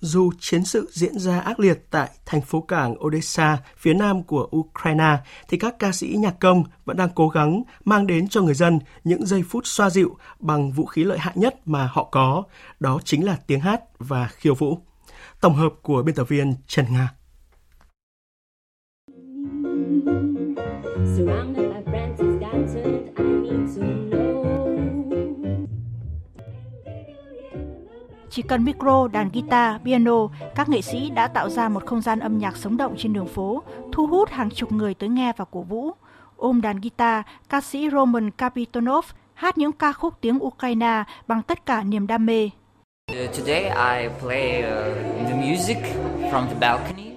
Dù 0.00 0.32
chiến 0.40 0.64
sự 0.64 0.88
diễn 0.92 1.18
ra 1.18 1.40
ác 1.40 1.60
liệt 1.60 1.86
tại 1.90 2.10
thành 2.26 2.40
phố 2.40 2.60
cảng 2.60 3.04
Odessa, 3.04 3.58
phía 3.76 3.94
nam 3.94 4.22
của 4.22 4.48
Ukraine, 4.56 5.16
thì 5.48 5.58
các 5.58 5.78
ca 5.78 5.92
sĩ 5.92 6.16
nhạc 6.18 6.40
công 6.40 6.64
vẫn 6.84 6.96
đang 6.96 7.08
cố 7.14 7.28
gắng 7.28 7.62
mang 7.84 8.06
đến 8.06 8.28
cho 8.28 8.42
người 8.42 8.54
dân 8.54 8.78
những 9.04 9.26
giây 9.26 9.42
phút 9.48 9.66
xoa 9.66 9.90
dịu 9.90 10.16
bằng 10.40 10.72
vũ 10.72 10.86
khí 10.86 11.04
lợi 11.04 11.18
hại 11.18 11.34
nhất 11.36 11.68
mà 11.68 11.88
họ 11.92 12.04
có, 12.04 12.42
đó 12.80 13.00
chính 13.04 13.24
là 13.24 13.36
tiếng 13.46 13.60
hát 13.60 13.80
và 13.98 14.28
khiêu 14.32 14.54
vũ. 14.54 14.78
Tổng 15.40 15.54
hợp 15.54 15.72
của 15.82 16.02
biên 16.02 16.14
tập 16.14 16.28
viên 16.28 16.54
Trần 16.66 16.86
Nga. 16.90 17.14
Chỉ 28.30 28.42
cần 28.42 28.64
micro, 28.64 29.08
đàn 29.08 29.30
guitar, 29.32 29.80
piano, 29.84 30.28
các 30.54 30.68
nghệ 30.68 30.82
sĩ 30.82 31.10
đã 31.10 31.28
tạo 31.28 31.50
ra 31.50 31.68
một 31.68 31.86
không 31.86 32.00
gian 32.00 32.18
âm 32.20 32.38
nhạc 32.38 32.56
sống 32.56 32.76
động 32.76 32.94
trên 32.98 33.12
đường 33.12 33.28
phố, 33.28 33.62
thu 33.92 34.06
hút 34.06 34.30
hàng 34.30 34.50
chục 34.50 34.72
người 34.72 34.94
tới 34.94 35.08
nghe 35.08 35.32
và 35.36 35.44
cổ 35.50 35.62
vũ. 35.62 35.90
Ôm 36.36 36.60
đàn 36.60 36.80
guitar, 36.80 37.24
ca 37.48 37.60
sĩ 37.60 37.90
Roman 37.92 38.30
Kapitonov 38.30 39.04
hát 39.34 39.58
những 39.58 39.72
ca 39.72 39.92
khúc 39.92 40.14
tiếng 40.20 40.38
Ukraine 40.44 41.04
bằng 41.26 41.42
tất 41.42 41.66
cả 41.66 41.82
niềm 41.82 42.06
đam 42.06 42.26
mê. 42.26 42.50
Today 43.08 43.62
I 43.62 44.08
play 44.20 44.62
uh, 44.62 45.28
the 45.28 45.34
music 45.34 45.78
from 46.32 46.46
the 46.46 46.54
balcony. 46.60 47.08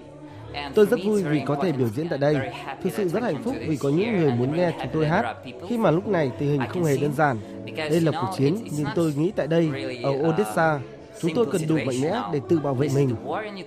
Tôi 0.75 0.86
rất 0.86 1.00
vui 1.06 1.24
vì 1.24 1.41
có 1.46 1.56
thể 1.63 1.72
biểu 1.72 1.88
diễn 1.88 2.10
tại 2.10 2.20
đây. 2.20 2.36
Thực 2.84 2.94
sự 2.94 3.08
rất 3.10 3.24
hạnh 3.24 3.44
phúc 3.44 3.56
vì 3.68 3.77
có 3.77 3.89
những 3.89 4.18
người 4.18 4.32
muốn 4.32 4.58
nghe 4.58 4.72
chúng 4.80 4.91
tôi 4.94 5.08
hát. 5.08 5.36
Khi 5.70 5.77
mà 5.77 5.91
lúc 5.91 6.08
này 6.08 6.32
tình 6.39 6.50
hình 6.50 6.62
không 6.70 6.84
hề 6.84 6.98
đơn 6.98 7.13
giản. 7.13 7.38
Đây 7.77 8.01
là 8.01 8.12
cuộc 8.12 8.38
chiến, 8.38 8.58
nhưng 8.77 8.86
tôi 8.96 9.13
nghĩ 9.18 9.32
tại 9.36 9.48
đây, 9.48 9.72
ở 10.03 10.30
Odessa, 10.30 10.80
chúng 11.21 11.31
tôi 11.35 11.45
cần 11.51 11.61
đủ 11.67 11.75
mạnh 11.75 12.01
mẽ 12.01 12.21
để 12.33 12.41
tự 12.49 12.59
bảo 12.59 12.73
vệ 12.73 12.89
mình. 12.95 13.15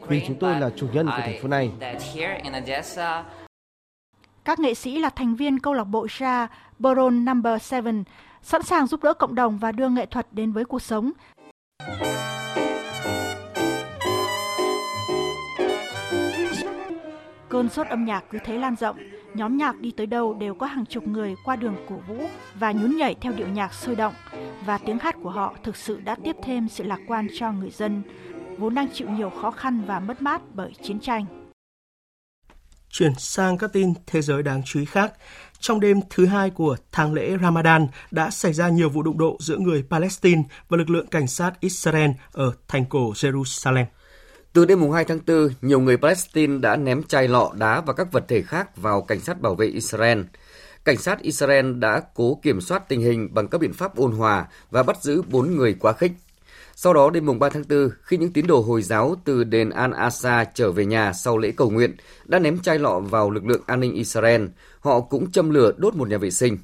Vì 0.09 0.25
chúng 0.27 0.37
tôi 0.41 0.61
là 0.61 0.71
chủ 0.77 0.89
nhân 0.93 1.07
của 1.07 1.23
thành 1.23 1.43
phố 1.43 1.49
này. 1.49 1.73
Các 4.45 4.59
nghệ 4.59 4.75
sĩ 4.75 4.99
là 4.99 5.11
thành 5.11 5.35
viên 5.35 5.59
câu 5.59 5.75
lạc 5.75 5.85
bộ 5.85 6.07
Sha 6.09 6.47
Baron 6.79 7.25
Number 7.25 7.73
7 7.73 7.83
sẵn 8.43 8.63
sàng 8.63 8.87
giúp 8.87 9.03
đỡ 9.03 9.15
cộng 9.15 9.35
đồng 9.35 9.59
và 9.59 9.73
đưa 9.73 9.89
nghệ 9.89 10.07
thuật 10.07 10.27
đến 10.33 10.53
với 10.53 10.65
cuộc 10.65 10.83
sống. 10.83 11.13
Cơn 17.49 17.69
sốt 17.69 17.87
âm 17.87 18.05
nhạc 18.05 18.25
cứ 18.31 18.39
thế 18.45 18.59
lan 18.59 18.77
rộng, 18.77 18.97
nhóm 19.35 19.57
nhạc 19.57 19.81
đi 19.81 19.91
tới 19.91 20.07
đâu 20.07 20.35
đều 20.35 20.55
có 20.55 20.67
hàng 20.67 20.87
chục 20.87 21.07
người 21.07 21.35
qua 21.45 21.57
đường 21.57 21.77
cổ 21.89 21.97
vũ 22.09 22.29
và 22.55 22.73
nhún 22.73 22.97
nhảy 22.97 23.15
theo 23.21 23.33
điệu 23.33 23.49
nhạc 23.49 23.75
sôi 23.75 23.97
động, 23.97 24.15
và 24.67 24.79
tiếng 24.79 24.99
hát 24.99 25.17
của 25.23 25.31
họ 25.31 25.55
thực 25.63 25.77
sự 25.77 26.01
đã 26.01 26.17
tiếp 26.25 26.37
thêm 26.43 26.69
sự 26.69 26.85
lạc 26.85 27.01
quan 27.07 27.27
cho 27.39 27.53
người 27.53 27.71
dân, 27.71 28.03
vốn 28.59 28.75
đang 28.75 28.89
chịu 28.93 29.09
nhiều 29.11 29.31
khó 29.31 29.51
khăn 29.51 29.85
và 29.87 30.01
mất 30.01 30.23
mát 30.23 30.43
bởi 30.55 30.73
chiến 30.83 31.01
tranh. 31.01 31.27
Chuyển 32.89 33.13
sang 33.19 33.59
các 33.59 33.73
tin 33.73 33.95
thế 34.07 34.23
giới 34.23 34.43
đáng 34.43 34.63
chú 34.65 34.81
ý 34.81 34.85
khác. 34.85 35.13
Trong 35.59 35.81
đêm 35.81 36.01
thứ 36.11 36.27
hai 36.27 36.51
của 36.51 36.77
tháng 36.93 37.13
lễ 37.13 37.37
Ramadan 37.43 37.87
đã 38.11 38.31
xảy 38.31 38.53
ra 38.53 38.69
nhiều 38.69 38.91
vụ 38.91 39.03
đụng 39.03 39.19
độ 39.19 39.37
giữa 39.41 39.59
người 39.59 39.85
Palestine 39.91 40.43
và 40.69 40.77
lực 40.77 40.91
lượng 40.91 41.07
cảnh 41.07 41.27
sát 41.27 41.61
Israel 41.61 42.11
ở 42.33 42.53
thành 42.69 42.85
cổ 42.85 43.13
Jerusalem. 43.13 43.85
Từ 44.55 44.65
đêm 44.65 44.91
2 44.91 45.05
tháng 45.05 45.21
4, 45.27 45.49
nhiều 45.63 45.81
người 45.81 45.97
Palestine 45.97 46.59
đã 46.59 46.77
ném 46.77 47.03
chai 47.03 47.29
lọ 47.29 47.53
đá 47.59 47.81
và 47.81 47.93
các 47.93 48.13
vật 48.13 48.25
thể 48.29 48.43
khác 48.43 48.77
vào 48.77 49.03
cảnh 49.03 49.21
sát 49.21 49.41
bảo 49.41 49.55
vệ 49.55 49.67
Israel. 49.67 50.21
Cảnh 50.85 50.97
sát 50.97 51.21
Israel 51.21 51.73
đã 51.73 52.03
cố 52.15 52.41
kiểm 52.43 52.61
soát 52.61 52.89
tình 52.89 53.01
hình 53.01 53.35
bằng 53.35 53.49
các 53.49 53.59
biện 53.59 53.73
pháp 53.73 53.97
ôn 53.97 54.13
hòa 54.13 54.47
và 54.71 54.83
bắt 54.83 55.03
giữ 55.03 55.23
4 55.23 55.57
người 55.57 55.75
quá 55.81 55.93
khích. 55.93 56.13
Sau 56.77 56.95
đó 56.95 57.11
đêm 57.11 57.27
mùng 57.27 57.39
3 57.39 57.49
tháng 57.49 57.65
4, 57.69 57.89
khi 58.03 58.17
những 58.17 58.33
tín 58.33 58.47
đồ 58.47 58.61
Hồi 58.61 58.83
giáo 58.83 59.17
từ 59.25 59.45
đền 59.45 59.71
Al-Aqsa 59.71 60.45
trở 60.55 60.73
về 60.73 60.87
nhà 60.87 61.13
sau 61.13 61.39
lễ 61.39 61.53
cầu 61.57 61.71
nguyện 61.71 61.97
đã 62.25 62.39
ném 62.39 62.59
chai 62.59 62.79
lọ 62.79 63.01
vào 63.01 63.31
lực 63.31 63.47
lượng 63.47 63.63
an 63.67 63.81
ninh 63.81 63.95
Israel, 63.95 64.45
họ 64.81 65.01
cũng 65.01 65.31
châm 65.31 65.51
lửa 65.51 65.73
đốt 65.77 65.95
một 65.95 66.09
nhà 66.09 66.19
vệ 66.19 66.31
sinh. 66.31 66.59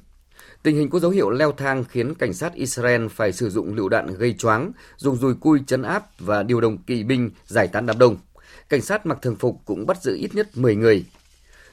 Tình 0.63 0.75
hình 0.75 0.89
có 0.89 0.99
dấu 0.99 1.11
hiệu 1.11 1.29
leo 1.29 1.51
thang 1.51 1.83
khiến 1.83 2.15
cảnh 2.15 2.33
sát 2.33 2.53
Israel 2.53 3.07
phải 3.07 3.31
sử 3.31 3.49
dụng 3.49 3.75
lựu 3.75 3.89
đạn 3.89 4.07
gây 4.07 4.33
choáng, 4.33 4.71
dùng 4.97 5.15
dùi 5.15 5.33
cui 5.33 5.59
chấn 5.67 5.81
áp 5.81 6.05
và 6.19 6.43
điều 6.43 6.61
động 6.61 6.77
kỵ 6.77 7.03
binh 7.03 7.31
giải 7.45 7.67
tán 7.67 7.85
đám 7.85 7.97
đông. 7.97 8.17
Cảnh 8.69 8.81
sát 8.81 9.05
mặc 9.05 9.17
thường 9.21 9.35
phục 9.35 9.61
cũng 9.65 9.85
bắt 9.85 10.01
giữ 10.01 10.15
ít 10.15 10.35
nhất 10.35 10.57
10 10.57 10.75
người. 10.75 11.05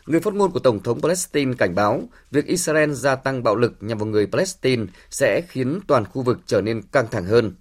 Người 0.07 0.21
phát 0.21 0.35
ngôn 0.35 0.51
của 0.51 0.61
Tổng 0.61 0.83
thống 0.83 1.01
Palestine 1.01 1.55
cảnh 1.59 1.75
báo 1.75 2.03
việc 2.31 2.47
Israel 2.47 2.93
gia 2.93 3.17
tăng 3.17 3.43
bạo 3.43 3.57
lực 3.57 3.73
nhằm 3.81 3.99
vào 3.99 4.07
người 4.07 4.27
Palestine 4.27 4.87
sẽ 5.11 5.41
khiến 5.49 5.81
toàn 5.87 6.05
khu 6.05 6.23
vực 6.23 6.39
trở 6.47 6.61
nên 6.61 6.83
căng 6.83 7.07
thẳng 7.11 7.25
hơn. 7.25 7.55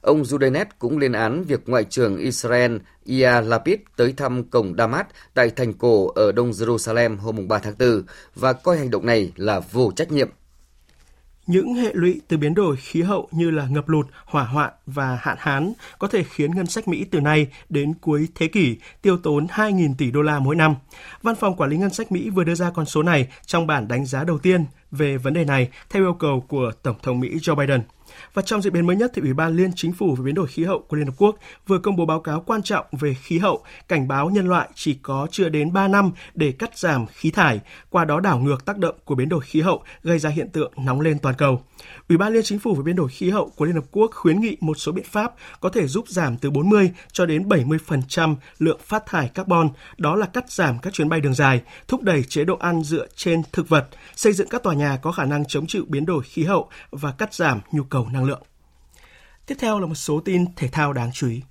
Ông 0.00 0.22
Judenet 0.22 0.64
cũng 0.78 0.98
lên 0.98 1.12
án 1.12 1.44
việc 1.44 1.60
Ngoại 1.66 1.84
trưởng 1.84 2.16
Israel 2.16 2.76
Ia 3.04 3.40
Lapid 3.40 3.78
tới 3.96 4.14
thăm 4.16 4.44
cổng 4.44 4.74
Damas 4.78 5.06
tại 5.34 5.50
thành 5.50 5.72
cổ 5.72 6.08
ở 6.08 6.32
Đông 6.32 6.50
Jerusalem 6.50 7.16
hôm 7.16 7.48
3 7.48 7.58
tháng 7.58 7.74
4 7.78 8.02
và 8.34 8.52
coi 8.52 8.78
hành 8.78 8.90
động 8.90 9.06
này 9.06 9.32
là 9.36 9.60
vô 9.60 9.92
trách 9.96 10.12
nhiệm. 10.12 10.28
Những 11.46 11.74
hệ 11.74 11.90
lụy 11.92 12.20
từ 12.28 12.36
biến 12.36 12.54
đổi 12.54 12.76
khí 12.76 13.02
hậu 13.02 13.28
như 13.30 13.50
là 13.50 13.66
ngập 13.66 13.88
lụt, 13.88 14.06
hỏa 14.24 14.44
hoạn 14.44 14.72
và 14.86 15.18
hạn 15.22 15.36
hán 15.40 15.72
có 15.98 16.08
thể 16.08 16.24
khiến 16.24 16.54
ngân 16.54 16.66
sách 16.66 16.88
Mỹ 16.88 17.04
từ 17.10 17.20
nay 17.20 17.46
đến 17.68 17.94
cuối 18.00 18.28
thế 18.34 18.48
kỷ 18.48 18.76
tiêu 19.02 19.16
tốn 19.16 19.46
2.000 19.46 19.94
tỷ 19.98 20.10
đô 20.10 20.22
la 20.22 20.38
mỗi 20.38 20.56
năm. 20.56 20.74
Văn 21.22 21.34
phòng 21.36 21.56
Quản 21.56 21.70
lý 21.70 21.76
Ngân 21.76 21.90
sách 21.90 22.12
Mỹ 22.12 22.30
vừa 22.30 22.44
đưa 22.44 22.54
ra 22.54 22.70
con 22.70 22.86
số 22.86 23.02
này 23.02 23.28
trong 23.46 23.66
bản 23.66 23.88
đánh 23.88 24.06
giá 24.06 24.24
đầu 24.24 24.38
tiên 24.38 24.64
về 24.90 25.16
vấn 25.16 25.34
đề 25.34 25.44
này 25.44 25.68
theo 25.90 26.02
yêu 26.02 26.12
cầu 26.12 26.44
của 26.48 26.72
Tổng 26.82 26.96
thống 27.02 27.20
Mỹ 27.20 27.28
Joe 27.34 27.54
Biden. 27.54 27.80
Và 28.34 28.42
trong 28.42 28.62
diễn 28.62 28.72
biến 28.72 28.86
mới 28.86 28.96
nhất 28.96 29.10
thì 29.14 29.22
Ủy 29.22 29.32
ban 29.32 29.56
Liên 29.56 29.70
Chính 29.76 29.92
phủ 29.92 30.14
về 30.14 30.24
biến 30.24 30.34
đổi 30.34 30.46
khí 30.46 30.64
hậu 30.64 30.84
của 30.88 30.96
Liên 30.96 31.06
Hợp 31.06 31.14
Quốc 31.16 31.36
vừa 31.66 31.78
công 31.78 31.96
bố 31.96 32.06
báo 32.06 32.20
cáo 32.20 32.40
quan 32.46 32.62
trọng 32.62 32.86
về 32.92 33.14
khí 33.14 33.38
hậu, 33.38 33.64
cảnh 33.88 34.08
báo 34.08 34.30
nhân 34.30 34.48
loại 34.48 34.68
chỉ 34.74 34.94
có 35.02 35.26
chưa 35.30 35.48
đến 35.48 35.72
3 35.72 35.88
năm 35.88 36.10
để 36.34 36.52
cắt 36.52 36.78
giảm 36.78 37.06
khí 37.06 37.30
thải, 37.30 37.60
qua 37.90 38.04
đó 38.04 38.20
đảo 38.20 38.38
ngược 38.38 38.64
tác 38.64 38.78
động 38.78 38.94
của 39.04 39.14
biến 39.14 39.28
đổi 39.28 39.40
khí 39.40 39.60
hậu 39.60 39.82
gây 40.02 40.18
ra 40.18 40.30
hiện 40.30 40.48
tượng 40.48 40.72
nóng 40.76 41.00
lên 41.00 41.18
toàn 41.18 41.34
cầu. 41.34 41.62
Ủy 42.08 42.18
ban 42.18 42.32
Liên 42.32 42.42
Chính 42.44 42.58
phủ 42.58 42.74
về 42.74 42.82
biến 42.82 42.96
đổi 42.96 43.08
khí 43.08 43.30
hậu 43.30 43.50
của 43.56 43.64
Liên 43.64 43.74
Hợp 43.74 43.84
Quốc 43.90 44.10
khuyến 44.14 44.40
nghị 44.40 44.56
một 44.60 44.74
số 44.74 44.92
biện 44.92 45.04
pháp 45.10 45.34
có 45.60 45.68
thể 45.68 45.86
giúp 45.86 46.08
giảm 46.08 46.36
từ 46.36 46.50
40 46.50 46.90
cho 47.12 47.26
đến 47.26 47.48
70% 47.48 48.36
lượng 48.58 48.80
phát 48.84 49.06
thải 49.06 49.28
carbon, 49.28 49.68
đó 49.98 50.16
là 50.16 50.26
cắt 50.26 50.50
giảm 50.50 50.78
các 50.78 50.92
chuyến 50.92 51.08
bay 51.08 51.20
đường 51.20 51.34
dài, 51.34 51.60
thúc 51.88 52.02
đẩy 52.02 52.22
chế 52.22 52.44
độ 52.44 52.56
ăn 52.56 52.82
dựa 52.82 53.06
trên 53.16 53.42
thực 53.52 53.68
vật, 53.68 53.88
xây 54.16 54.32
dựng 54.32 54.48
các 54.48 54.62
tòa 54.62 54.74
nhà 54.74 54.96
có 55.02 55.12
khả 55.12 55.24
năng 55.24 55.44
chống 55.44 55.66
chịu 55.66 55.84
biến 55.88 56.06
đổi 56.06 56.22
khí 56.22 56.44
hậu 56.44 56.68
và 56.90 57.12
cắt 57.12 57.34
giảm 57.34 57.60
nhu 57.72 57.82
cầu 57.82 58.08
năng 58.12 58.24
lượng. 58.24 58.42
Tiếp 59.46 59.54
theo 59.58 59.80
là 59.80 59.86
một 59.86 59.94
số 59.94 60.20
tin 60.24 60.44
thể 60.56 60.68
thao 60.68 60.92
đáng 60.92 61.10
chú 61.12 61.28
ý. 61.28 61.42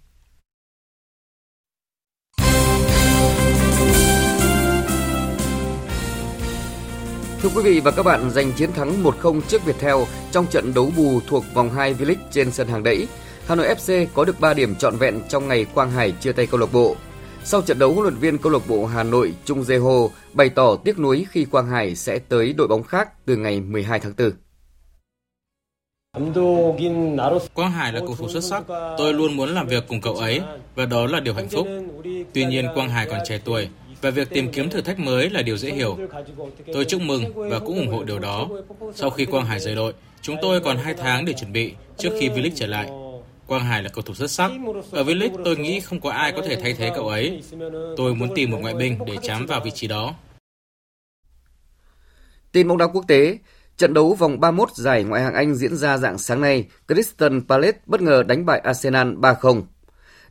Thưa 7.41 7.49
quý 7.55 7.61
vị 7.63 7.79
và 7.79 7.91
các 7.91 8.03
bạn, 8.03 8.29
giành 8.31 8.51
chiến 8.51 8.71
thắng 8.71 9.03
1-0 9.03 9.41
trước 9.41 9.65
Viettel 9.65 9.95
trong 10.31 10.47
trận 10.47 10.73
đấu 10.73 10.91
bù 10.97 11.19
thuộc 11.27 11.43
vòng 11.53 11.69
2 11.69 11.93
V-League 11.93 12.15
trên 12.31 12.51
sân 12.51 12.67
hàng 12.67 12.83
đẫy, 12.83 13.07
Hà 13.47 13.55
Nội 13.55 13.75
FC 13.75 14.05
có 14.13 14.25
được 14.25 14.39
3 14.39 14.53
điểm 14.53 14.75
trọn 14.75 14.95
vẹn 14.95 15.21
trong 15.29 15.47
ngày 15.47 15.65
Quang 15.73 15.91
Hải 15.91 16.11
chia 16.11 16.31
tay 16.31 16.47
câu 16.47 16.59
lạc 16.59 16.73
bộ. 16.73 16.95
Sau 17.43 17.61
trận 17.61 17.79
đấu, 17.79 17.93
huấn 17.93 18.03
luyện 18.03 18.15
viên 18.15 18.37
câu 18.37 18.51
lạc 18.51 18.67
bộ 18.67 18.85
Hà 18.85 19.03
Nội 19.03 19.33
Trung 19.45 19.63
Dê 19.63 19.77
Hồ 19.77 20.11
bày 20.33 20.49
tỏ 20.49 20.75
tiếc 20.75 20.99
nuối 20.99 21.25
khi 21.31 21.45
Quang 21.45 21.67
Hải 21.67 21.95
sẽ 21.95 22.19
tới 22.19 22.53
đội 22.53 22.67
bóng 22.67 22.83
khác 22.83 23.25
từ 23.25 23.35
ngày 23.35 23.61
12 23.61 23.99
tháng 23.99 24.13
4. 24.17 24.31
Quang 27.53 27.71
Hải 27.71 27.93
là 27.93 27.99
cầu 27.99 28.15
thủ 28.15 28.29
xuất 28.29 28.43
sắc, 28.43 28.63
tôi 28.97 29.13
luôn 29.13 29.37
muốn 29.37 29.49
làm 29.49 29.67
việc 29.67 29.83
cùng 29.87 30.01
cậu 30.01 30.15
ấy 30.15 30.41
và 30.75 30.85
đó 30.85 31.07
là 31.07 31.19
điều 31.19 31.33
hạnh 31.33 31.49
phúc. 31.49 31.67
Tuy 32.33 32.45
nhiên 32.45 32.67
Quang 32.73 32.89
Hải 32.89 33.05
còn 33.05 33.19
trẻ 33.25 33.39
tuổi 33.45 33.69
và 34.01 34.09
việc 34.09 34.29
tìm 34.29 34.51
kiếm 34.51 34.69
thử 34.69 34.81
thách 34.81 34.99
mới 34.99 35.29
là 35.29 35.41
điều 35.41 35.57
dễ 35.57 35.71
hiểu. 35.71 35.97
Tôi 36.73 36.85
chúc 36.85 37.01
mừng 37.01 37.49
và 37.49 37.59
cũng 37.59 37.77
ủng 37.77 37.87
hộ 37.87 38.03
điều 38.03 38.19
đó. 38.19 38.49
Sau 38.95 39.09
khi 39.09 39.25
Quang 39.25 39.45
Hải 39.45 39.59
rời 39.59 39.75
đội, 39.75 39.93
chúng 40.21 40.35
tôi 40.41 40.61
còn 40.61 40.77
2 40.77 40.93
tháng 40.93 41.25
để 41.25 41.33
chuẩn 41.33 41.53
bị 41.53 41.73
trước 41.97 42.09
khi 42.19 42.29
V-League 42.29 42.55
trở 42.55 42.67
lại. 42.67 42.89
Quang 43.47 43.65
Hải 43.65 43.83
là 43.83 43.89
cầu 43.89 44.01
thủ 44.01 44.13
xuất 44.13 44.31
sắc. 44.31 44.51
Ở 44.91 45.03
V-League 45.03 45.43
tôi 45.45 45.57
nghĩ 45.57 45.79
không 45.79 45.99
có 45.99 46.11
ai 46.11 46.31
có 46.31 46.41
thể 46.41 46.55
thay 46.55 46.73
thế 46.73 46.91
cậu 46.95 47.07
ấy. 47.07 47.41
Tôi 47.97 48.15
muốn 48.15 48.29
tìm 48.35 48.51
một 48.51 48.57
ngoại 48.61 48.73
binh 48.73 48.97
để 49.05 49.17
chám 49.21 49.45
vào 49.45 49.61
vị 49.61 49.71
trí 49.71 49.87
đó. 49.87 50.13
Tin 52.51 52.67
bóng 52.67 52.77
đá 52.77 52.87
quốc 52.87 53.05
tế, 53.07 53.37
Trận 53.79 53.93
đấu 53.93 54.13
vòng 54.13 54.39
31 54.39 54.69
giải 54.75 55.03
Ngoại 55.03 55.21
hạng 55.23 55.33
Anh 55.33 55.55
diễn 55.55 55.77
ra 55.77 55.97
dạng 55.97 56.17
sáng 56.17 56.41
nay, 56.41 56.67
Crystal 56.87 57.39
Palace 57.47 57.79
bất 57.85 58.01
ngờ 58.01 58.23
đánh 58.23 58.45
bại 58.45 58.59
Arsenal 58.59 59.07
3-0. 59.07 59.61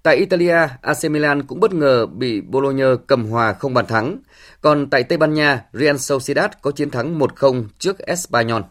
Tại 0.02 0.16
Italia, 0.16 0.68
AC 0.82 1.04
Milan 1.11 1.42
cũng 1.42 1.61
bất 1.61 1.74
ngờ 1.74 2.06
bị 2.06 2.40
Bologna 2.40 2.87
cầm 3.06 3.26
hòa 3.26 3.52
không 3.52 3.74
bàn 3.74 3.87
thắng. 3.87 4.18
Còn 4.61 4.90
tại 4.90 5.02
Tây 5.02 5.18
Ban 5.18 5.34
Nha, 5.34 5.64
Real 5.72 5.96
Sociedad 5.96 6.50
có 6.62 6.70
chiến 6.70 6.90
thắng 6.90 7.18
1-0 7.18 7.64
trước 7.78 7.98
Espanyol. 7.98 8.62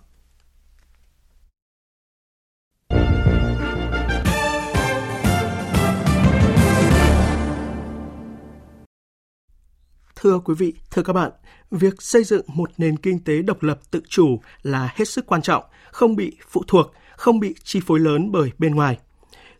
Thưa 10.27 10.39
quý 10.39 10.53
vị, 10.57 10.73
thưa 10.91 11.03
các 11.03 11.13
bạn, 11.13 11.31
việc 11.71 12.01
xây 12.01 12.23
dựng 12.23 12.45
một 12.47 12.71
nền 12.77 12.97
kinh 12.97 13.19
tế 13.19 13.41
độc 13.41 13.63
lập 13.63 13.79
tự 13.91 14.01
chủ 14.09 14.39
là 14.63 14.93
hết 14.95 15.07
sức 15.07 15.25
quan 15.25 15.41
trọng, 15.41 15.63
không 15.91 16.15
bị 16.15 16.37
phụ 16.49 16.63
thuộc, 16.67 16.93
không 17.17 17.39
bị 17.39 17.55
chi 17.63 17.79
phối 17.85 17.99
lớn 17.99 18.31
bởi 18.31 18.51
bên 18.57 18.75
ngoài. 18.75 18.97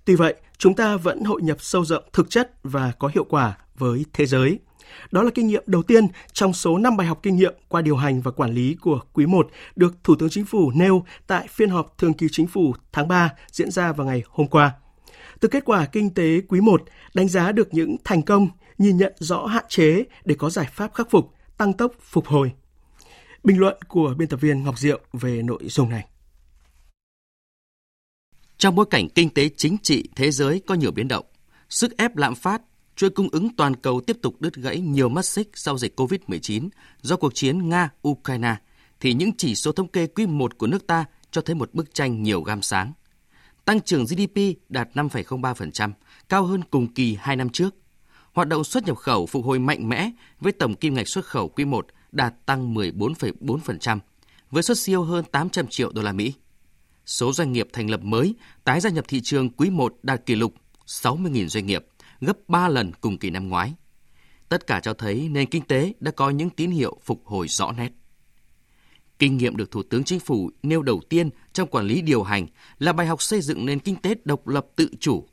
Tuy 0.05 0.15
vậy, 0.15 0.35
chúng 0.57 0.73
ta 0.73 0.97
vẫn 0.97 1.23
hội 1.23 1.41
nhập 1.41 1.57
sâu 1.59 1.85
rộng 1.85 2.03
thực 2.13 2.29
chất 2.29 2.51
và 2.63 2.91
có 2.99 3.09
hiệu 3.13 3.23
quả 3.23 3.57
với 3.77 4.05
thế 4.13 4.25
giới. 4.25 4.59
Đó 5.11 5.23
là 5.23 5.29
kinh 5.35 5.47
nghiệm 5.47 5.63
đầu 5.67 5.83
tiên 5.83 6.07
trong 6.33 6.53
số 6.53 6.77
5 6.77 6.97
bài 6.97 7.07
học 7.07 7.19
kinh 7.23 7.35
nghiệm 7.35 7.53
qua 7.67 7.81
điều 7.81 7.95
hành 7.95 8.21
và 8.21 8.31
quản 8.31 8.51
lý 8.51 8.75
của 8.81 8.99
quý 9.13 9.25
1 9.25 9.47
được 9.75 9.95
Thủ 10.03 10.15
tướng 10.15 10.29
Chính 10.29 10.45
phủ 10.45 10.71
nêu 10.75 11.05
tại 11.27 11.47
phiên 11.49 11.69
họp 11.69 11.97
thường 11.97 12.13
kỳ 12.13 12.27
chính 12.31 12.47
phủ 12.47 12.73
tháng 12.91 13.07
3 13.07 13.29
diễn 13.51 13.71
ra 13.71 13.91
vào 13.91 14.07
ngày 14.07 14.23
hôm 14.29 14.47
qua. 14.47 14.71
Từ 15.39 15.47
kết 15.47 15.65
quả 15.65 15.85
kinh 15.85 16.13
tế 16.13 16.41
quý 16.47 16.61
1 16.61 16.83
đánh 17.13 17.27
giá 17.27 17.51
được 17.51 17.73
những 17.73 17.95
thành 18.03 18.21
công, 18.21 18.49
nhìn 18.77 18.97
nhận 18.97 19.13
rõ 19.19 19.45
hạn 19.45 19.65
chế 19.69 20.03
để 20.25 20.35
có 20.39 20.49
giải 20.49 20.67
pháp 20.71 20.93
khắc 20.93 21.09
phục, 21.09 21.33
tăng 21.57 21.73
tốc 21.73 21.91
phục 22.01 22.27
hồi. 22.27 22.51
Bình 23.43 23.59
luận 23.59 23.77
của 23.87 24.13
biên 24.17 24.27
tập 24.27 24.41
viên 24.41 24.63
Ngọc 24.63 24.79
Diệu 24.79 24.99
về 25.13 25.41
nội 25.41 25.63
dung 25.67 25.89
này. 25.89 26.07
Trong 28.57 28.75
bối 28.75 28.85
cảnh 28.89 29.09
kinh 29.09 29.29
tế 29.29 29.49
chính 29.57 29.77
trị 29.83 30.09
thế 30.15 30.31
giới 30.31 30.61
có 30.67 30.75
nhiều 30.75 30.91
biến 30.91 31.07
động, 31.07 31.25
sức 31.69 31.97
ép 31.97 32.17
lạm 32.17 32.35
phát, 32.35 32.61
chuỗi 32.95 33.09
cung 33.09 33.29
ứng 33.31 33.55
toàn 33.55 33.75
cầu 33.75 34.01
tiếp 34.01 34.17
tục 34.21 34.35
đứt 34.41 34.55
gãy 34.55 34.79
nhiều 34.79 35.09
mắt 35.09 35.25
xích 35.25 35.49
sau 35.53 35.77
dịch 35.77 35.99
COVID-19 35.99 36.69
do 37.01 37.15
cuộc 37.15 37.35
chiến 37.35 37.69
Nga-Ukraine, 37.69 38.55
thì 38.99 39.13
những 39.13 39.31
chỉ 39.37 39.55
số 39.55 39.71
thống 39.71 39.87
kê 39.87 40.07
quý 40.07 40.25
1 40.25 40.57
của 40.57 40.67
nước 40.67 40.87
ta 40.87 41.05
cho 41.31 41.41
thấy 41.41 41.55
một 41.55 41.73
bức 41.73 41.93
tranh 41.93 42.23
nhiều 42.23 42.41
gam 42.41 42.61
sáng. 42.61 42.93
Tăng 43.65 43.81
trưởng 43.81 44.05
GDP 44.05 44.39
đạt 44.69 44.89
5,03%, 44.93 45.91
cao 46.29 46.43
hơn 46.43 46.63
cùng 46.63 46.93
kỳ 46.93 47.17
2 47.19 47.35
năm 47.35 47.49
trước. 47.49 47.75
Hoạt 48.37 48.47
động 48.47 48.63
xuất 48.63 48.85
nhập 48.85 48.97
khẩu 48.97 49.25
phục 49.25 49.45
hồi 49.45 49.59
mạnh 49.59 49.89
mẽ 49.89 50.11
với 50.39 50.51
tổng 50.51 50.75
kim 50.75 50.93
ngạch 50.93 51.07
xuất 51.07 51.25
khẩu 51.25 51.49
quý 51.49 51.65
1 51.65 51.87
đạt 52.11 52.33
tăng 52.45 52.73
14,4%, 52.73 53.99
với 54.51 54.63
xuất 54.63 54.77
siêu 54.77 55.03
hơn 55.03 55.25
800 55.31 55.67
triệu 55.67 55.91
đô 55.91 56.01
la 56.01 56.11
Mỹ. 56.11 56.33
Số 57.05 57.33
doanh 57.33 57.51
nghiệp 57.51 57.67
thành 57.73 57.89
lập 57.89 57.99
mới 58.03 58.35
tái 58.63 58.79
gia 58.79 58.89
nhập 58.89 59.05
thị 59.07 59.21
trường 59.23 59.49
quý 59.49 59.69
1 59.69 59.95
đạt 60.03 60.25
kỷ 60.25 60.35
lục 60.35 60.53
60.000 60.85 61.47
doanh 61.47 61.65
nghiệp, 61.65 61.85
gấp 62.21 62.37
3 62.47 62.67
lần 62.67 62.91
cùng 63.01 63.17
kỳ 63.17 63.29
năm 63.29 63.49
ngoái. 63.49 63.73
Tất 64.49 64.67
cả 64.67 64.79
cho 64.79 64.93
thấy 64.93 65.29
nền 65.29 65.49
kinh 65.49 65.63
tế 65.63 65.93
đã 65.99 66.11
có 66.11 66.29
những 66.29 66.49
tín 66.49 66.71
hiệu 66.71 66.97
phục 67.03 67.25
hồi 67.25 67.47
rõ 67.47 67.71
nét. 67.71 67.91
Kinh 69.19 69.37
nghiệm 69.37 69.57
được 69.57 69.71
Thủ 69.71 69.83
tướng 69.83 70.03
Chính 70.03 70.19
phủ 70.19 70.51
nêu 70.63 70.81
đầu 70.81 71.01
tiên 71.09 71.29
trong 71.53 71.69
quản 71.69 71.85
lý 71.85 72.01
điều 72.01 72.23
hành 72.23 72.47
là 72.79 72.93
bài 72.93 73.07
học 73.07 73.21
xây 73.21 73.41
dựng 73.41 73.65
nền 73.65 73.79
kinh 73.79 73.95
tế 73.95 74.15
độc 74.25 74.47
lập 74.47 74.67
tự 74.75 74.89
chủ. 74.99 75.27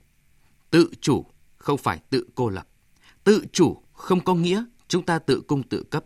Tự 0.71 0.91
chủ 1.01 1.27
không 1.57 1.79
phải 1.79 1.99
tự 2.11 2.27
cô 2.35 2.49
lập. 2.49 2.67
Tự 3.25 3.45
chủ 3.53 3.83
không 3.93 4.21
có 4.21 4.35
nghĩa 4.35 4.65
chúng 4.89 5.03
ta 5.03 5.19
tự 5.19 5.41
cung 5.41 5.63
tự 5.63 5.83
cấp. 5.83 6.05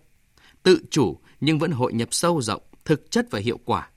Tự 0.63 0.79
chủ 0.91 1.19
nhưng 1.41 1.59
vẫn 1.59 1.71
hội 1.71 1.93
nhập 1.93 2.09
sâu 2.11 2.43
rộng, 2.43 2.63
thực 2.85 3.11
chất 3.11 3.27
và 3.31 3.39
hiệu 3.39 3.59
quả. 3.65 3.91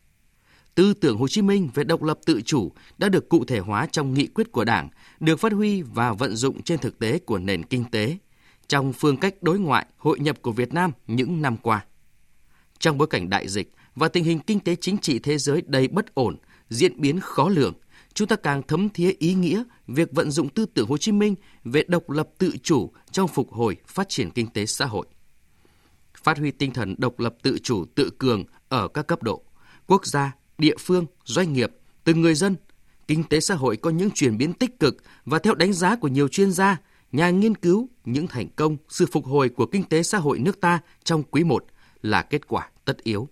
Tư 0.75 0.93
tưởng 0.93 1.17
Hồ 1.17 1.27
Chí 1.27 1.41
Minh 1.41 1.69
về 1.73 1.83
độc 1.83 2.03
lập 2.03 2.19
tự 2.25 2.41
chủ 2.41 2.71
đã 2.97 3.09
được 3.09 3.29
cụ 3.29 3.45
thể 3.45 3.59
hóa 3.59 3.87
trong 3.91 4.13
nghị 4.13 4.27
quyết 4.27 4.51
của 4.51 4.65
Đảng, 4.65 4.89
được 5.19 5.39
phát 5.39 5.53
huy 5.53 5.81
và 5.81 6.13
vận 6.13 6.35
dụng 6.35 6.63
trên 6.63 6.79
thực 6.79 6.99
tế 6.99 7.19
của 7.19 7.37
nền 7.37 7.63
kinh 7.63 7.83
tế, 7.91 8.17
trong 8.67 8.93
phương 8.93 9.17
cách 9.17 9.43
đối 9.43 9.59
ngoại 9.59 9.85
hội 9.97 10.19
nhập 10.19 10.41
của 10.41 10.51
Việt 10.51 10.73
Nam 10.73 10.91
những 11.07 11.41
năm 11.41 11.57
qua. 11.57 11.85
Trong 12.79 12.97
bối 12.97 13.07
cảnh 13.07 13.29
đại 13.29 13.47
dịch 13.47 13.73
và 13.95 14.07
tình 14.07 14.23
hình 14.23 14.39
kinh 14.39 14.59
tế 14.59 14.75
chính 14.75 14.97
trị 14.97 15.19
thế 15.19 15.37
giới 15.37 15.61
đầy 15.65 15.87
bất 15.87 16.15
ổn, 16.15 16.37
diễn 16.69 17.01
biến 17.01 17.19
khó 17.19 17.49
lường, 17.49 17.73
chúng 18.13 18.27
ta 18.27 18.35
càng 18.35 18.61
thấm 18.67 18.89
thía 18.89 19.11
ý 19.19 19.33
nghĩa 19.33 19.63
việc 19.87 20.11
vận 20.11 20.31
dụng 20.31 20.49
tư 20.49 20.65
tưởng 20.65 20.87
Hồ 20.87 20.97
Chí 20.97 21.11
Minh 21.11 21.35
về 21.63 21.83
độc 21.87 22.09
lập 22.09 22.29
tự 22.37 22.53
chủ 22.63 22.91
trong 23.11 23.27
phục 23.27 23.51
hồi 23.51 23.77
phát 23.87 24.09
triển 24.09 24.31
kinh 24.31 24.47
tế 24.47 24.65
xã 24.65 24.85
hội. 24.85 25.07
Phát 26.23 26.37
huy 26.37 26.51
tinh 26.51 26.71
thần 26.71 26.95
độc 26.97 27.19
lập 27.19 27.35
tự 27.41 27.57
chủ 27.63 27.85
tự 27.95 28.09
cường 28.17 28.43
ở 28.69 28.87
các 28.87 29.07
cấp 29.07 29.23
độ, 29.23 29.43
quốc 29.87 30.05
gia, 30.05 30.35
địa 30.57 30.75
phương, 30.79 31.05
doanh 31.25 31.53
nghiệp, 31.53 31.71
từng 32.03 32.21
người 32.21 32.35
dân, 32.35 32.55
kinh 33.07 33.23
tế 33.23 33.39
xã 33.39 33.55
hội 33.55 33.77
có 33.77 33.89
những 33.89 34.11
chuyển 34.11 34.37
biến 34.37 34.53
tích 34.53 34.79
cực 34.79 34.97
và 35.25 35.39
theo 35.39 35.55
đánh 35.55 35.73
giá 35.73 35.95
của 35.95 36.07
nhiều 36.07 36.27
chuyên 36.27 36.51
gia, 36.51 36.77
nhà 37.11 37.29
nghiên 37.29 37.55
cứu, 37.55 37.89
những 38.05 38.27
thành 38.27 38.49
công, 38.55 38.77
sự 38.89 39.05
phục 39.11 39.25
hồi 39.25 39.49
của 39.49 39.65
kinh 39.65 39.83
tế 39.83 40.03
xã 40.03 40.17
hội 40.17 40.39
nước 40.39 40.61
ta 40.61 40.79
trong 41.03 41.23
quý 41.23 41.43
I 41.43 41.49
là 42.01 42.21
kết 42.21 42.47
quả 42.47 42.69
tất 42.85 43.03
yếu. 43.03 43.27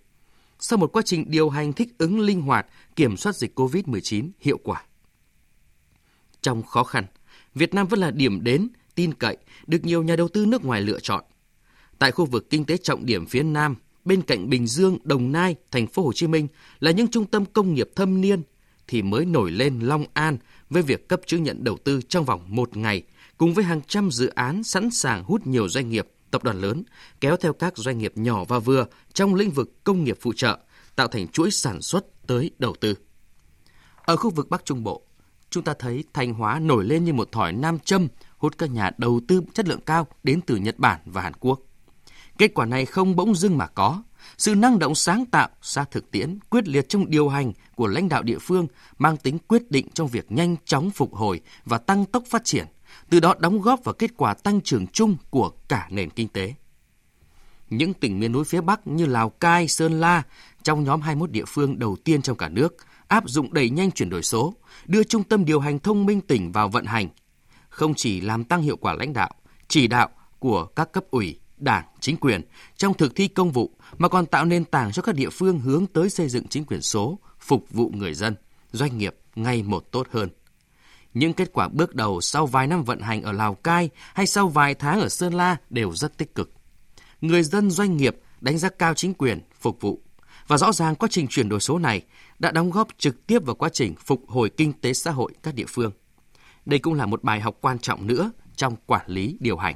Sau 0.60 0.78
một 0.78 0.92
quá 0.94 1.02
trình 1.06 1.26
điều 1.28 1.50
hành 1.50 1.74
thích 1.74 1.90
ứng 1.98 2.20
linh 2.20 2.42
hoạt, 2.42 2.68
kiểm 2.96 3.18
soát 3.18 3.36
dịch 3.36 3.60
COVID-19 3.60 4.30
hiệu 4.40 4.58
quả. 4.64 4.84
Trong 6.42 6.64
khó 6.64 6.84
khăn, 6.84 7.06
Việt 7.56 7.74
Nam 7.74 7.88
vẫn 7.88 8.00
là 8.00 8.12
điểm 8.12 8.44
đến, 8.44 8.68
tin 8.96 9.14
cậy, 9.14 9.38
được 9.68 9.86
nhiều 9.86 10.04
nhà 10.04 10.16
đầu 10.16 10.28
tư 10.28 10.46
nước 10.46 10.66
ngoài 10.66 10.82
lựa 10.82 11.00
chọn. 11.00 11.24
Tại 12.00 12.12
khu 12.12 12.26
vực 12.26 12.50
kinh 12.50 12.66
tế 12.66 12.78
trọng 12.78 13.06
điểm 13.06 13.26
phía 13.26 13.44
Nam, 13.44 13.76
bên 14.06 14.22
cạnh 14.22 14.50
Bình 14.50 14.68
Dương, 14.68 14.98
Đồng 15.04 15.32
Nai, 15.32 15.56
thành 15.72 15.88
phố 15.88 16.04
Hồ 16.04 16.14
Chí 16.14 16.28
Minh 16.28 16.48
là 16.80 16.92
những 16.92 17.08
trung 17.08 17.26
tâm 17.26 17.46
công 17.46 17.74
nghiệp 17.74 17.90
thâm 17.96 18.22
niên 18.22 18.42
thì 18.88 19.02
mới 19.02 19.26
nổi 19.26 19.52
lên 19.52 19.80
Long 19.80 20.06
An 20.14 20.38
với 20.70 20.84
việc 20.84 21.08
cấp 21.08 21.22
chứng 21.26 21.44
nhận 21.44 21.64
đầu 21.64 21.78
tư 21.84 22.02
trong 22.10 22.26
vòng 22.26 22.42
một 22.48 22.78
ngày 22.78 23.04
cùng 23.38 23.54
với 23.54 23.64
hàng 23.64 23.82
trăm 23.88 24.12
dự 24.12 24.28
án 24.28 24.64
sẵn 24.64 24.92
sàng 24.92 25.24
hút 25.24 25.48
nhiều 25.48 25.70
doanh 25.70 25.90
nghiệp, 25.90 26.08
tập 26.32 26.44
đoàn 26.44 26.62
lớn 26.62 26.84
kéo 27.22 27.38
theo 27.38 27.54
các 27.54 27.78
doanh 27.78 27.98
nghiệp 27.98 28.14
nhỏ 28.16 28.44
và 28.44 28.60
vừa 28.60 28.86
trong 29.14 29.36
lĩnh 29.36 29.52
vực 29.52 29.84
công 29.84 30.04
nghiệp 30.04 30.18
phụ 30.22 30.34
trợ 30.34 30.60
tạo 30.96 31.08
thành 31.08 31.28
chuỗi 31.28 31.52
sản 31.52 31.82
xuất 31.82 32.28
tới 32.28 32.52
đầu 32.60 32.76
tư. 32.80 32.96
Ở 34.06 34.16
khu 34.16 34.30
vực 34.30 34.50
Bắc 34.50 34.66
Trung 34.66 34.84
Bộ, 34.84 35.02
chúng 35.50 35.64
ta 35.64 35.74
thấy 35.80 36.04
Thanh 36.14 36.34
Hóa 36.34 36.60
nổi 36.60 36.86
lên 36.86 37.06
như 37.06 37.14
một 37.14 37.32
thỏi 37.32 37.54
nam 37.54 37.80
châm 37.80 38.08
hút 38.38 38.58
các 38.58 38.72
nhà 38.72 38.92
đầu 38.98 39.22
tư 39.28 39.42
chất 39.54 39.68
lượng 39.68 39.82
cao 39.82 40.08
đến 40.24 40.42
từ 40.42 40.56
Nhật 40.56 40.80
Bản 40.80 41.00
và 41.06 41.22
Hàn 41.22 41.34
Quốc. 41.40 41.60
Kết 42.38 42.54
quả 42.54 42.66
này 42.66 42.86
không 42.86 43.16
bỗng 43.16 43.36
dưng 43.36 43.58
mà 43.58 43.68
có. 43.68 44.04
Sự 44.38 44.56
năng 44.56 44.80
động 44.80 44.96
sáng 44.96 45.26
tạo, 45.26 45.50
xa 45.62 45.86
thực 45.92 46.12
tiễn, 46.12 46.40
quyết 46.50 46.68
liệt 46.68 46.90
trong 46.90 47.10
điều 47.10 47.30
hành 47.30 47.54
của 47.76 47.88
lãnh 47.88 48.10
đạo 48.10 48.24
địa 48.24 48.38
phương 48.42 48.68
mang 48.98 49.18
tính 49.18 49.38
quyết 49.48 49.72
định 49.72 49.88
trong 49.94 50.08
việc 50.08 50.32
nhanh 50.32 50.56
chóng 50.66 50.92
phục 50.92 51.14
hồi 51.14 51.42
và 51.66 51.78
tăng 51.78 52.06
tốc 52.06 52.24
phát 52.30 52.46
triển, 52.46 52.66
từ 53.10 53.20
đó 53.20 53.36
đóng 53.40 53.62
góp 53.62 53.84
vào 53.84 53.94
kết 53.94 54.12
quả 54.18 54.34
tăng 54.34 54.62
trưởng 54.62 54.88
chung 54.88 55.18
của 55.30 55.52
cả 55.68 55.88
nền 55.92 56.10
kinh 56.10 56.28
tế. 56.28 56.54
Những 57.70 57.94
tỉnh 57.94 58.20
miền 58.20 58.32
núi 58.32 58.44
phía 58.44 58.62
Bắc 58.62 58.88
như 58.88 59.06
Lào 59.06 59.30
Cai, 59.30 59.68
Sơn 59.68 60.00
La 60.00 60.24
trong 60.64 60.84
nhóm 60.84 61.02
21 61.02 61.32
địa 61.32 61.46
phương 61.48 61.80
đầu 61.80 61.98
tiên 62.04 62.22
trong 62.22 62.38
cả 62.38 62.50
nước 62.50 62.76
áp 63.08 63.24
dụng 63.30 63.54
đẩy 63.54 63.70
nhanh 63.70 63.92
chuyển 63.92 64.10
đổi 64.10 64.24
số, 64.24 64.54
đưa 64.86 65.04
trung 65.04 65.24
tâm 65.24 65.46
điều 65.46 65.60
hành 65.60 65.80
thông 65.80 66.06
minh 66.06 66.22
tỉnh 66.22 66.52
vào 66.52 66.70
vận 66.70 66.86
hành, 66.86 67.08
không 67.70 67.94
chỉ 67.94 68.22
làm 68.22 68.44
tăng 68.44 68.62
hiệu 68.62 68.78
quả 68.78 68.94
lãnh 68.94 69.14
đạo, 69.14 69.32
chỉ 69.68 69.88
đạo 69.88 70.10
của 70.40 70.66
các 70.66 70.92
cấp 70.92 71.04
ủy, 71.12 71.40
đảng, 71.58 71.86
chính 72.00 72.18
quyền 72.18 72.42
trong 72.78 72.94
thực 72.94 73.16
thi 73.16 73.28
công 73.28 73.52
vụ 73.52 73.72
mà 73.98 74.08
còn 74.08 74.26
tạo 74.26 74.46
nền 74.46 74.66
tảng 74.66 74.92
cho 74.92 75.02
các 75.02 75.16
địa 75.16 75.30
phương 75.30 75.60
hướng 75.60 75.86
tới 75.86 76.10
xây 76.10 76.30
dựng 76.30 76.48
chính 76.48 76.66
quyền 76.66 76.82
số, 76.82 77.20
phục 77.40 77.66
vụ 77.70 77.92
người 77.96 78.14
dân, 78.14 78.36
doanh 78.72 78.98
nghiệp 78.98 79.16
ngày 79.36 79.64
một 79.64 79.92
tốt 79.92 80.08
hơn. 80.12 80.30
Những 81.14 81.34
kết 81.34 81.50
quả 81.54 81.68
bước 81.68 81.96
đầu 81.96 82.22
sau 82.22 82.46
vài 82.46 82.68
năm 82.68 82.84
vận 82.84 83.00
hành 83.00 83.22
ở 83.22 83.32
Lào 83.32 83.56
Cai 83.56 83.90
hay 84.14 84.28
sau 84.28 84.48
vài 84.48 84.76
tháng 84.76 85.02
ở 85.02 85.10
Sơn 85.10 85.34
La 85.34 85.58
đều 85.70 85.94
rất 85.96 86.18
tích 86.18 86.36
cực. 86.36 86.52
Người 87.22 87.44
dân 87.44 87.72
doanh 87.72 87.98
nghiệp 87.98 88.18
đánh 88.42 88.58
giá 88.58 88.70
cao 88.70 88.94
chính 88.94 89.14
quyền, 89.14 89.42
phục 89.60 89.82
vụ. 89.82 90.02
Và 90.48 90.58
rõ 90.58 90.72
ràng 90.72 90.96
quá 90.96 91.10
trình 91.12 91.28
chuyển 91.28 91.50
đổi 91.50 91.60
số 91.60 91.80
này 91.80 92.02
đã 92.40 92.52
đóng 92.52 92.72
góp 92.72 92.88
trực 92.98 93.28
tiếp 93.28 93.46
vào 93.46 93.56
quá 93.56 93.70
trình 93.70 93.96
phục 93.96 94.30
hồi 94.30 94.50
kinh 94.50 94.74
tế 94.74 94.94
xã 94.94 95.12
hội 95.12 95.34
các 95.44 95.56
địa 95.56 95.66
phương. 95.68 95.92
Đây 96.66 96.80
cũng 96.80 96.94
là 96.94 97.06
một 97.06 97.24
bài 97.24 97.40
học 97.40 97.58
quan 97.62 97.80
trọng 97.80 98.08
nữa 98.08 98.32
trong 98.56 98.76
quản 98.86 99.06
lý 99.08 99.38
điều 99.40 99.58
hành. 99.58 99.76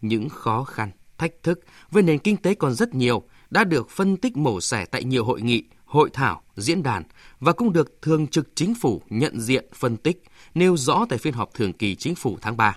Những 0.00 0.28
khó 0.28 0.64
khăn, 0.64 0.90
thách 1.18 1.32
thức 1.42 1.60
với 1.90 2.02
nền 2.02 2.18
kinh 2.18 2.36
tế 2.36 2.54
còn 2.54 2.74
rất 2.74 2.94
nhiều 2.94 3.22
đã 3.50 3.64
được 3.64 3.90
phân 3.90 4.16
tích 4.16 4.36
mổ 4.36 4.60
xẻ 4.60 4.84
tại 4.84 5.04
nhiều 5.04 5.24
hội 5.24 5.42
nghị, 5.42 5.64
hội 5.88 6.10
thảo, 6.12 6.42
diễn 6.56 6.82
đàn 6.82 7.02
và 7.40 7.52
cũng 7.52 7.72
được 7.72 8.02
Thường 8.02 8.26
trực 8.26 8.48
Chính 8.54 8.74
phủ 8.74 9.02
nhận 9.10 9.40
diện 9.40 9.66
phân 9.74 9.96
tích, 9.96 10.22
nêu 10.54 10.76
rõ 10.76 11.06
tại 11.08 11.18
phiên 11.18 11.34
họp 11.34 11.54
thường 11.54 11.72
kỳ 11.72 11.94
Chính 11.94 12.14
phủ 12.14 12.38
tháng 12.40 12.56
3. 12.56 12.76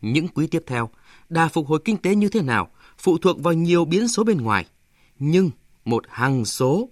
Những 0.00 0.28
quý 0.28 0.46
tiếp 0.46 0.62
theo, 0.66 0.90
đà 1.28 1.48
phục 1.48 1.66
hồi 1.66 1.80
kinh 1.84 1.96
tế 1.96 2.14
như 2.14 2.28
thế 2.28 2.42
nào 2.42 2.68
phụ 2.98 3.18
thuộc 3.18 3.42
vào 3.42 3.54
nhiều 3.54 3.84
biến 3.84 4.08
số 4.08 4.24
bên 4.24 4.36
ngoài. 4.40 4.66
Nhưng 5.18 5.50
một 5.84 6.04
hằng 6.08 6.44
số 6.44 6.88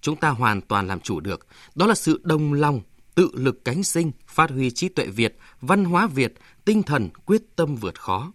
chúng 0.00 0.16
ta 0.16 0.28
hoàn 0.28 0.60
toàn 0.60 0.86
làm 0.86 1.00
chủ 1.00 1.20
được, 1.20 1.46
đó 1.74 1.86
là 1.86 1.94
sự 1.94 2.20
đồng 2.22 2.52
lòng, 2.52 2.80
tự 3.14 3.30
lực 3.34 3.64
cánh 3.64 3.82
sinh, 3.82 4.12
phát 4.26 4.50
huy 4.50 4.70
trí 4.70 4.88
tuệ 4.88 5.06
Việt, 5.06 5.38
văn 5.60 5.84
hóa 5.84 6.06
Việt, 6.06 6.34
tinh 6.64 6.82
thần 6.82 7.08
quyết 7.26 7.56
tâm 7.56 7.74
vượt 7.74 8.00
khó. 8.00 8.32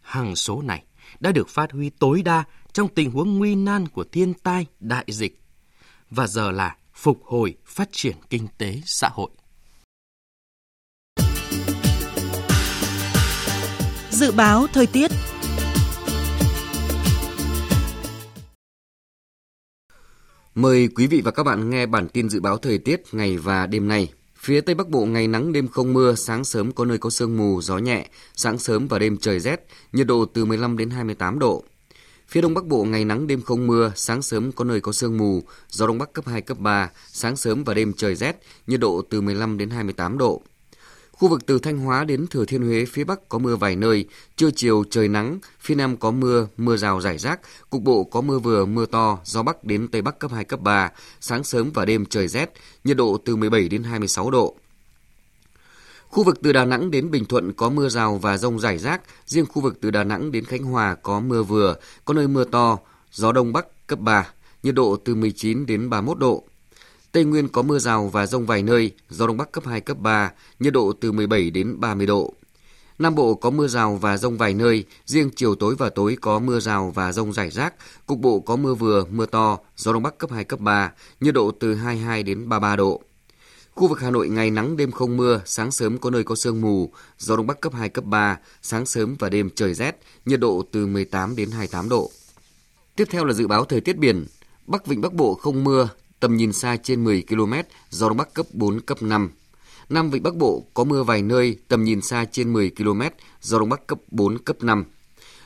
Hằng 0.00 0.36
số 0.36 0.62
này 0.62 0.84
đã 1.20 1.32
được 1.32 1.48
phát 1.48 1.72
huy 1.72 1.90
tối 1.90 2.22
đa 2.22 2.44
trong 2.72 2.88
tình 2.88 3.10
huống 3.10 3.38
nguy 3.38 3.54
nan 3.54 3.88
của 3.88 4.04
thiên 4.12 4.34
tai, 4.34 4.66
đại 4.80 5.04
dịch. 5.08 5.40
Và 6.10 6.26
giờ 6.26 6.50
là 6.50 6.76
phục 6.94 7.22
hồi 7.24 7.54
phát 7.66 7.88
triển 7.92 8.16
kinh 8.30 8.46
tế 8.58 8.80
xã 8.86 9.08
hội. 9.12 9.30
Dự 14.10 14.32
báo 14.32 14.66
thời 14.72 14.86
tiết 14.86 15.10
Mời 20.54 20.88
quý 20.94 21.06
vị 21.06 21.20
và 21.24 21.30
các 21.30 21.42
bạn 21.42 21.70
nghe 21.70 21.86
bản 21.86 22.08
tin 22.08 22.28
dự 22.28 22.40
báo 22.40 22.58
thời 22.58 22.78
tiết 22.78 23.02
ngày 23.12 23.36
và 23.36 23.66
đêm 23.66 23.88
nay 23.88 24.12
Phía 24.42 24.60
Tây 24.60 24.74
Bắc 24.74 24.88
Bộ 24.88 25.04
ngày 25.04 25.28
nắng 25.28 25.52
đêm 25.52 25.68
không 25.68 25.92
mưa, 25.92 26.14
sáng 26.14 26.44
sớm 26.44 26.72
có 26.72 26.84
nơi 26.84 26.98
có 26.98 27.10
sương 27.10 27.36
mù, 27.36 27.62
gió 27.62 27.78
nhẹ, 27.78 28.06
sáng 28.34 28.58
sớm 28.58 28.88
và 28.88 28.98
đêm 28.98 29.16
trời 29.16 29.40
rét, 29.40 29.66
nhiệt 29.92 30.06
độ 30.06 30.24
từ 30.24 30.44
15 30.44 30.76
đến 30.76 30.90
28 30.90 31.38
độ. 31.38 31.64
Phía 32.28 32.40
Đông 32.40 32.54
Bắc 32.54 32.66
Bộ 32.66 32.84
ngày 32.84 33.04
nắng 33.04 33.26
đêm 33.26 33.42
không 33.42 33.66
mưa, 33.66 33.92
sáng 33.96 34.22
sớm 34.22 34.52
có 34.52 34.64
nơi 34.64 34.80
có 34.80 34.92
sương 34.92 35.16
mù, 35.16 35.42
gió 35.68 35.86
Đông 35.86 35.98
Bắc 35.98 36.12
cấp 36.12 36.26
2, 36.26 36.40
cấp 36.40 36.58
3, 36.58 36.90
sáng 37.12 37.36
sớm 37.36 37.64
và 37.64 37.74
đêm 37.74 37.92
trời 37.92 38.14
rét, 38.14 38.42
nhiệt 38.66 38.80
độ 38.80 39.02
từ 39.10 39.20
15 39.20 39.58
đến 39.58 39.70
28 39.70 40.18
độ. 40.18 40.42
Khu 41.12 41.28
vực 41.28 41.46
từ 41.46 41.58
Thanh 41.58 41.78
Hóa 41.78 42.04
đến 42.04 42.26
Thừa 42.26 42.44
Thiên 42.44 42.62
Huế 42.62 42.84
phía 42.84 43.04
Bắc 43.04 43.28
có 43.28 43.38
mưa 43.38 43.56
vài 43.56 43.76
nơi, 43.76 44.06
trưa 44.36 44.50
chiều 44.50 44.84
trời 44.90 45.08
nắng, 45.08 45.38
phía 45.60 45.74
Nam 45.74 45.96
có 45.96 46.10
mưa, 46.10 46.46
mưa 46.56 46.76
rào 46.76 47.00
rải 47.00 47.18
rác, 47.18 47.40
cục 47.70 47.82
bộ 47.82 48.04
có 48.04 48.20
mưa 48.20 48.38
vừa, 48.38 48.64
mưa 48.64 48.86
to, 48.86 49.18
gió 49.24 49.42
Bắc 49.42 49.64
đến 49.64 49.88
Tây 49.88 50.02
Bắc 50.02 50.18
cấp 50.18 50.30
2, 50.34 50.44
cấp 50.44 50.60
3, 50.60 50.90
sáng 51.20 51.44
sớm 51.44 51.70
và 51.74 51.84
đêm 51.84 52.06
trời 52.06 52.28
rét, 52.28 52.52
nhiệt 52.84 52.96
độ 52.96 53.18
từ 53.24 53.36
17 53.36 53.68
đến 53.68 53.82
26 53.82 54.30
độ. 54.30 54.56
Khu 56.12 56.24
vực 56.24 56.42
từ 56.42 56.52
Đà 56.52 56.64
Nẵng 56.64 56.90
đến 56.90 57.10
Bình 57.10 57.24
Thuận 57.24 57.52
có 57.52 57.68
mưa 57.70 57.88
rào 57.88 58.16
và 58.16 58.38
rông 58.38 58.58
rải 58.58 58.78
rác, 58.78 59.02
riêng 59.26 59.46
khu 59.46 59.62
vực 59.62 59.78
từ 59.80 59.90
Đà 59.90 60.04
Nẵng 60.04 60.32
đến 60.32 60.44
Khánh 60.44 60.62
Hòa 60.62 60.94
có 60.94 61.20
mưa 61.20 61.42
vừa, 61.42 61.76
có 62.04 62.14
nơi 62.14 62.28
mưa 62.28 62.44
to, 62.44 62.78
gió 63.12 63.32
Đông 63.32 63.52
Bắc 63.52 63.86
cấp 63.86 63.98
3, 63.98 64.28
nhiệt 64.62 64.74
độ 64.74 64.96
từ 65.04 65.14
19 65.14 65.66
đến 65.66 65.90
31 65.90 66.18
độ. 66.18 66.44
Tây 67.12 67.24
Nguyên 67.24 67.48
có 67.48 67.62
mưa 67.62 67.78
rào 67.78 68.08
và 68.08 68.26
rông 68.26 68.46
vài 68.46 68.62
nơi, 68.62 68.90
gió 69.08 69.26
Đông 69.26 69.36
Bắc 69.36 69.52
cấp 69.52 69.64
2, 69.66 69.80
cấp 69.80 69.96
3, 70.00 70.32
nhiệt 70.60 70.72
độ 70.72 70.92
từ 71.00 71.12
17 71.12 71.50
đến 71.50 71.80
30 71.80 72.06
độ. 72.06 72.34
Nam 72.98 73.14
Bộ 73.14 73.34
có 73.34 73.50
mưa 73.50 73.68
rào 73.68 73.96
và 73.96 74.16
rông 74.16 74.38
vài 74.38 74.54
nơi, 74.54 74.84
riêng 75.06 75.30
chiều 75.36 75.54
tối 75.54 75.74
và 75.78 75.90
tối 75.90 76.16
có 76.20 76.38
mưa 76.38 76.60
rào 76.60 76.92
và 76.94 77.12
rông 77.12 77.32
rải 77.32 77.50
rác, 77.50 77.74
cục 78.06 78.18
bộ 78.18 78.40
có 78.40 78.56
mưa 78.56 78.74
vừa, 78.74 79.04
mưa 79.10 79.26
to, 79.26 79.58
gió 79.76 79.92
Đông 79.92 80.02
Bắc 80.02 80.18
cấp 80.18 80.30
2, 80.30 80.44
cấp 80.44 80.60
3, 80.60 80.92
nhiệt 81.20 81.34
độ 81.34 81.50
từ 81.60 81.74
22 81.74 82.22
đến 82.22 82.48
33 82.48 82.76
độ. 82.76 83.02
Khu 83.74 83.88
vực 83.88 84.00
Hà 84.00 84.10
Nội 84.10 84.28
ngày 84.28 84.50
nắng 84.50 84.76
đêm 84.76 84.90
không 84.90 85.16
mưa, 85.16 85.40
sáng 85.44 85.70
sớm 85.70 85.98
có 85.98 86.10
nơi 86.10 86.24
có 86.24 86.34
sương 86.34 86.60
mù, 86.60 86.90
gió 87.18 87.36
Đông 87.36 87.46
Bắc 87.46 87.60
cấp 87.60 87.72
2, 87.74 87.88
cấp 87.88 88.04
3, 88.04 88.38
sáng 88.62 88.86
sớm 88.86 89.16
và 89.18 89.28
đêm 89.28 89.50
trời 89.54 89.74
rét, 89.74 90.00
nhiệt 90.26 90.40
độ 90.40 90.64
từ 90.72 90.86
18 90.86 91.36
đến 91.36 91.50
28 91.50 91.88
độ. 91.88 92.10
Tiếp 92.96 93.04
theo 93.10 93.24
là 93.24 93.32
dự 93.32 93.46
báo 93.46 93.64
thời 93.64 93.80
tiết 93.80 93.96
biển. 93.98 94.26
Bắc 94.66 94.86
Vịnh 94.86 95.00
Bắc 95.00 95.12
Bộ 95.12 95.34
không 95.34 95.64
mưa, 95.64 95.88
tầm 96.20 96.36
nhìn 96.36 96.52
xa 96.52 96.76
trên 96.82 97.04
10 97.04 97.24
km, 97.28 97.52
gió 97.90 98.08
Đông 98.08 98.16
Bắc 98.16 98.34
cấp 98.34 98.46
4, 98.52 98.80
cấp 98.80 99.02
5. 99.02 99.30
Nam 99.88 100.10
Vịnh 100.10 100.22
Bắc 100.22 100.36
Bộ 100.36 100.66
có 100.74 100.84
mưa 100.84 101.02
vài 101.02 101.22
nơi, 101.22 101.56
tầm 101.68 101.84
nhìn 101.84 102.00
xa 102.00 102.24
trên 102.32 102.52
10 102.52 102.70
km, 102.70 103.02
gió 103.40 103.58
Đông 103.58 103.68
Bắc 103.68 103.86
cấp 103.86 103.98
4, 104.10 104.38
cấp 104.38 104.56
5. 104.62 104.84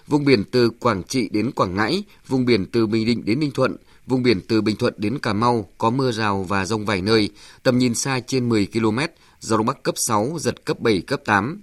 Vùng 0.06 0.24
biển 0.24 0.44
từ 0.44 0.70
Quảng 0.70 1.02
Trị 1.02 1.28
đến 1.28 1.50
Quảng 1.52 1.74
Ngãi, 1.74 2.04
vùng 2.28 2.44
biển 2.44 2.66
từ 2.66 2.86
Bình 2.86 3.06
Định 3.06 3.24
đến 3.24 3.40
Ninh 3.40 3.50
Thuận, 3.50 3.76
vùng 4.06 4.22
biển 4.22 4.40
từ 4.48 4.60
Bình 4.60 4.76
Thuận 4.76 4.94
đến 4.96 5.18
Cà 5.18 5.32
Mau 5.32 5.68
có 5.78 5.90
mưa 5.90 6.12
rào 6.12 6.42
và 6.42 6.64
rông 6.64 6.84
vài 6.84 7.02
nơi, 7.02 7.30
tầm 7.62 7.78
nhìn 7.78 7.94
xa 7.94 8.20
trên 8.26 8.48
10 8.48 8.66
km, 8.72 8.98
gió 9.40 9.56
Đông 9.56 9.66
Bắc 9.66 9.82
cấp 9.82 9.94
6, 9.98 10.36
giật 10.40 10.64
cấp 10.64 10.80
7, 10.80 11.00
cấp 11.00 11.20
8. 11.24 11.62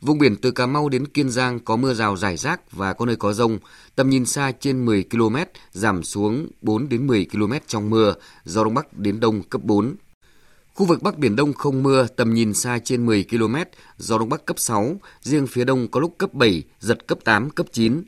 Vùng 0.00 0.18
biển 0.18 0.36
từ 0.36 0.50
Cà 0.50 0.66
Mau 0.66 0.88
đến 0.88 1.06
Kiên 1.06 1.30
Giang 1.30 1.60
có 1.60 1.76
mưa 1.76 1.94
rào 1.94 2.16
rải 2.16 2.36
rác 2.36 2.72
và 2.72 2.92
có 2.92 3.06
nơi 3.06 3.16
có 3.16 3.32
rông, 3.32 3.58
tầm 3.96 4.10
nhìn 4.10 4.26
xa 4.26 4.52
trên 4.60 4.84
10 4.84 5.04
km, 5.10 5.36
giảm 5.72 6.02
xuống 6.02 6.48
4 6.62 6.88
đến 6.88 7.06
10 7.06 7.26
km 7.32 7.52
trong 7.66 7.90
mưa, 7.90 8.14
gió 8.44 8.64
Đông 8.64 8.74
Bắc 8.74 8.98
đến 8.98 9.20
Đông 9.20 9.42
cấp 9.42 9.60
4. 9.64 9.94
Khu 10.74 10.86
vực 10.86 11.02
Bắc 11.02 11.18
Biển 11.18 11.36
Đông 11.36 11.52
không 11.52 11.82
mưa, 11.82 12.06
tầm 12.16 12.34
nhìn 12.34 12.54
xa 12.54 12.78
trên 12.78 13.06
10 13.06 13.24
km, 13.30 13.56
gió 13.98 14.18
Đông 14.18 14.28
Bắc 14.28 14.44
cấp 14.44 14.58
6, 14.58 15.00
riêng 15.22 15.46
phía 15.46 15.64
Đông 15.64 15.88
có 15.88 16.00
lúc 16.00 16.14
cấp 16.18 16.34
7, 16.34 16.62
giật 16.80 17.06
cấp 17.06 17.18
8, 17.24 17.50
cấp 17.50 17.66
9. 17.72 18.02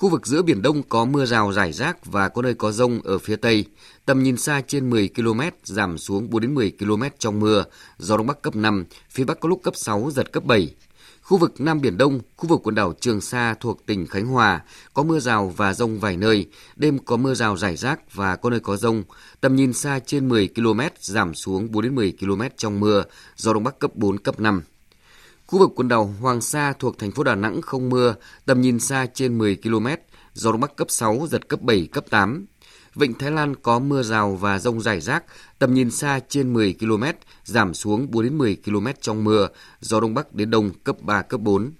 Khu 0.00 0.08
vực 0.08 0.26
giữa 0.26 0.42
Biển 0.42 0.62
Đông 0.62 0.82
có 0.82 1.04
mưa 1.04 1.26
rào 1.26 1.52
rải 1.52 1.72
rác 1.72 2.06
và 2.06 2.28
có 2.28 2.42
nơi 2.42 2.54
có 2.54 2.72
rông 2.72 3.00
ở 3.04 3.18
phía 3.18 3.36
Tây. 3.36 3.64
Tầm 4.04 4.22
nhìn 4.22 4.36
xa 4.36 4.62
trên 4.66 4.90
10 4.90 5.08
km, 5.16 5.40
giảm 5.64 5.98
xuống 5.98 6.30
4 6.30 6.42
đến 6.42 6.54
10 6.54 6.72
km 6.78 7.02
trong 7.18 7.40
mưa, 7.40 7.64
gió 7.98 8.16
Đông 8.16 8.26
Bắc 8.26 8.42
cấp 8.42 8.56
5, 8.56 8.84
phía 9.10 9.24
Bắc 9.24 9.40
có 9.40 9.48
lúc 9.48 9.60
cấp 9.62 9.76
6, 9.76 10.10
giật 10.10 10.32
cấp 10.32 10.44
7. 10.44 10.74
Khu 11.22 11.38
vực 11.38 11.60
Nam 11.60 11.80
Biển 11.80 11.98
Đông, 11.98 12.20
khu 12.36 12.48
vực 12.48 12.60
quần 12.64 12.74
đảo 12.74 12.94
Trường 13.00 13.20
Sa 13.20 13.54
thuộc 13.60 13.86
tỉnh 13.86 14.06
Khánh 14.06 14.26
Hòa, 14.26 14.60
có 14.94 15.02
mưa 15.02 15.18
rào 15.18 15.54
và 15.56 15.74
rông 15.74 15.98
vài 15.98 16.16
nơi, 16.16 16.46
đêm 16.76 16.98
có 16.98 17.16
mưa 17.16 17.34
rào 17.34 17.56
rải 17.56 17.76
rác 17.76 18.14
và 18.14 18.36
có 18.36 18.50
nơi 18.50 18.60
có 18.60 18.76
rông. 18.76 19.02
Tầm 19.40 19.56
nhìn 19.56 19.72
xa 19.72 19.98
trên 20.06 20.28
10 20.28 20.48
km, 20.48 20.80
giảm 21.00 21.34
xuống 21.34 21.72
4 21.72 21.82
đến 21.82 21.94
10 21.94 22.12
km 22.20 22.42
trong 22.56 22.80
mưa, 22.80 23.04
gió 23.36 23.52
Đông 23.52 23.64
Bắc 23.64 23.78
cấp 23.78 23.90
4, 23.94 24.18
cấp 24.18 24.40
5. 24.40 24.62
Khu 25.50 25.58
vực 25.58 25.70
quần 25.76 25.88
đảo 25.88 26.14
Hoàng 26.20 26.40
Sa 26.40 26.72
thuộc 26.78 26.98
thành 26.98 27.10
phố 27.10 27.22
Đà 27.22 27.34
Nẵng 27.34 27.62
không 27.62 27.88
mưa, 27.88 28.14
tầm 28.46 28.60
nhìn 28.60 28.80
xa 28.80 29.06
trên 29.14 29.38
10 29.38 29.56
km, 29.56 29.86
gió 30.32 30.52
Đông 30.52 30.60
Bắc 30.60 30.76
cấp 30.76 30.90
6, 30.90 31.26
giật 31.30 31.48
cấp 31.48 31.60
7, 31.62 31.88
cấp 31.92 32.04
8. 32.10 32.46
Vịnh 32.94 33.14
Thái 33.14 33.30
Lan 33.30 33.56
có 33.56 33.78
mưa 33.78 34.02
rào 34.02 34.36
và 34.36 34.58
rông 34.58 34.80
rải 34.80 35.00
rác, 35.00 35.24
tầm 35.58 35.74
nhìn 35.74 35.90
xa 35.90 36.20
trên 36.28 36.52
10 36.52 36.74
km, 36.80 37.04
giảm 37.44 37.74
xuống 37.74 38.10
4 38.10 38.24
đến 38.24 38.38
10 38.38 38.56
km 38.64 38.86
trong 39.00 39.24
mưa, 39.24 39.48
gió 39.80 40.00
Đông 40.00 40.14
Bắc 40.14 40.34
đến 40.34 40.50
Đông 40.50 40.70
cấp 40.84 40.96
3, 41.00 41.22
cấp 41.22 41.40
4. 41.40 41.72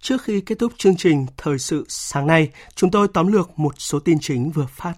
Trước 0.00 0.22
khi 0.22 0.40
kết 0.40 0.58
thúc 0.58 0.72
chương 0.78 0.96
trình 0.96 1.26
Thời 1.36 1.58
sự 1.58 1.84
sáng 1.88 2.26
nay, 2.26 2.50
chúng 2.74 2.90
tôi 2.90 3.08
tóm 3.14 3.32
lược 3.32 3.58
một 3.58 3.74
số 3.78 3.98
tin 3.98 4.18
chính 4.20 4.50
vừa 4.50 4.66
phát. 4.70 4.94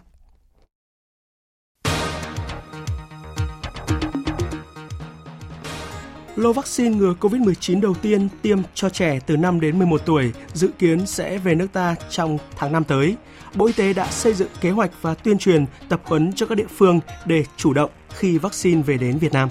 Lô 6.39 6.53
vaccine 6.53 6.97
ngừa 6.97 7.15
COVID-19 7.21 7.81
đầu 7.81 7.95
tiên 7.95 8.29
tiêm 8.43 8.59
cho 8.75 8.89
trẻ 8.89 9.19
từ 9.27 9.37
5 9.37 9.61
đến 9.61 9.79
11 9.79 10.01
tuổi 10.07 10.33
dự 10.55 10.69
kiến 10.79 11.07
sẽ 11.07 11.39
về 11.39 11.55
nước 11.55 11.67
ta 11.73 11.95
trong 12.11 12.39
tháng 12.57 12.73
5 12.73 12.85
tới. 12.85 13.17
Bộ 13.55 13.67
Y 13.67 13.73
tế 13.73 13.93
đã 13.93 14.11
xây 14.11 14.35
dựng 14.35 14.49
kế 14.61 14.71
hoạch 14.71 14.91
và 15.03 15.15
tuyên 15.15 15.39
truyền 15.39 15.67
tập 15.89 16.01
huấn 16.05 16.33
cho 16.33 16.47
các 16.47 16.55
địa 16.55 16.67
phương 16.77 17.01
để 17.27 17.45
chủ 17.57 17.73
động 17.73 17.91
khi 18.17 18.39
vaccine 18.39 18.83
về 18.83 18.97
đến 18.97 19.19
Việt 19.19 19.33
Nam. 19.33 19.49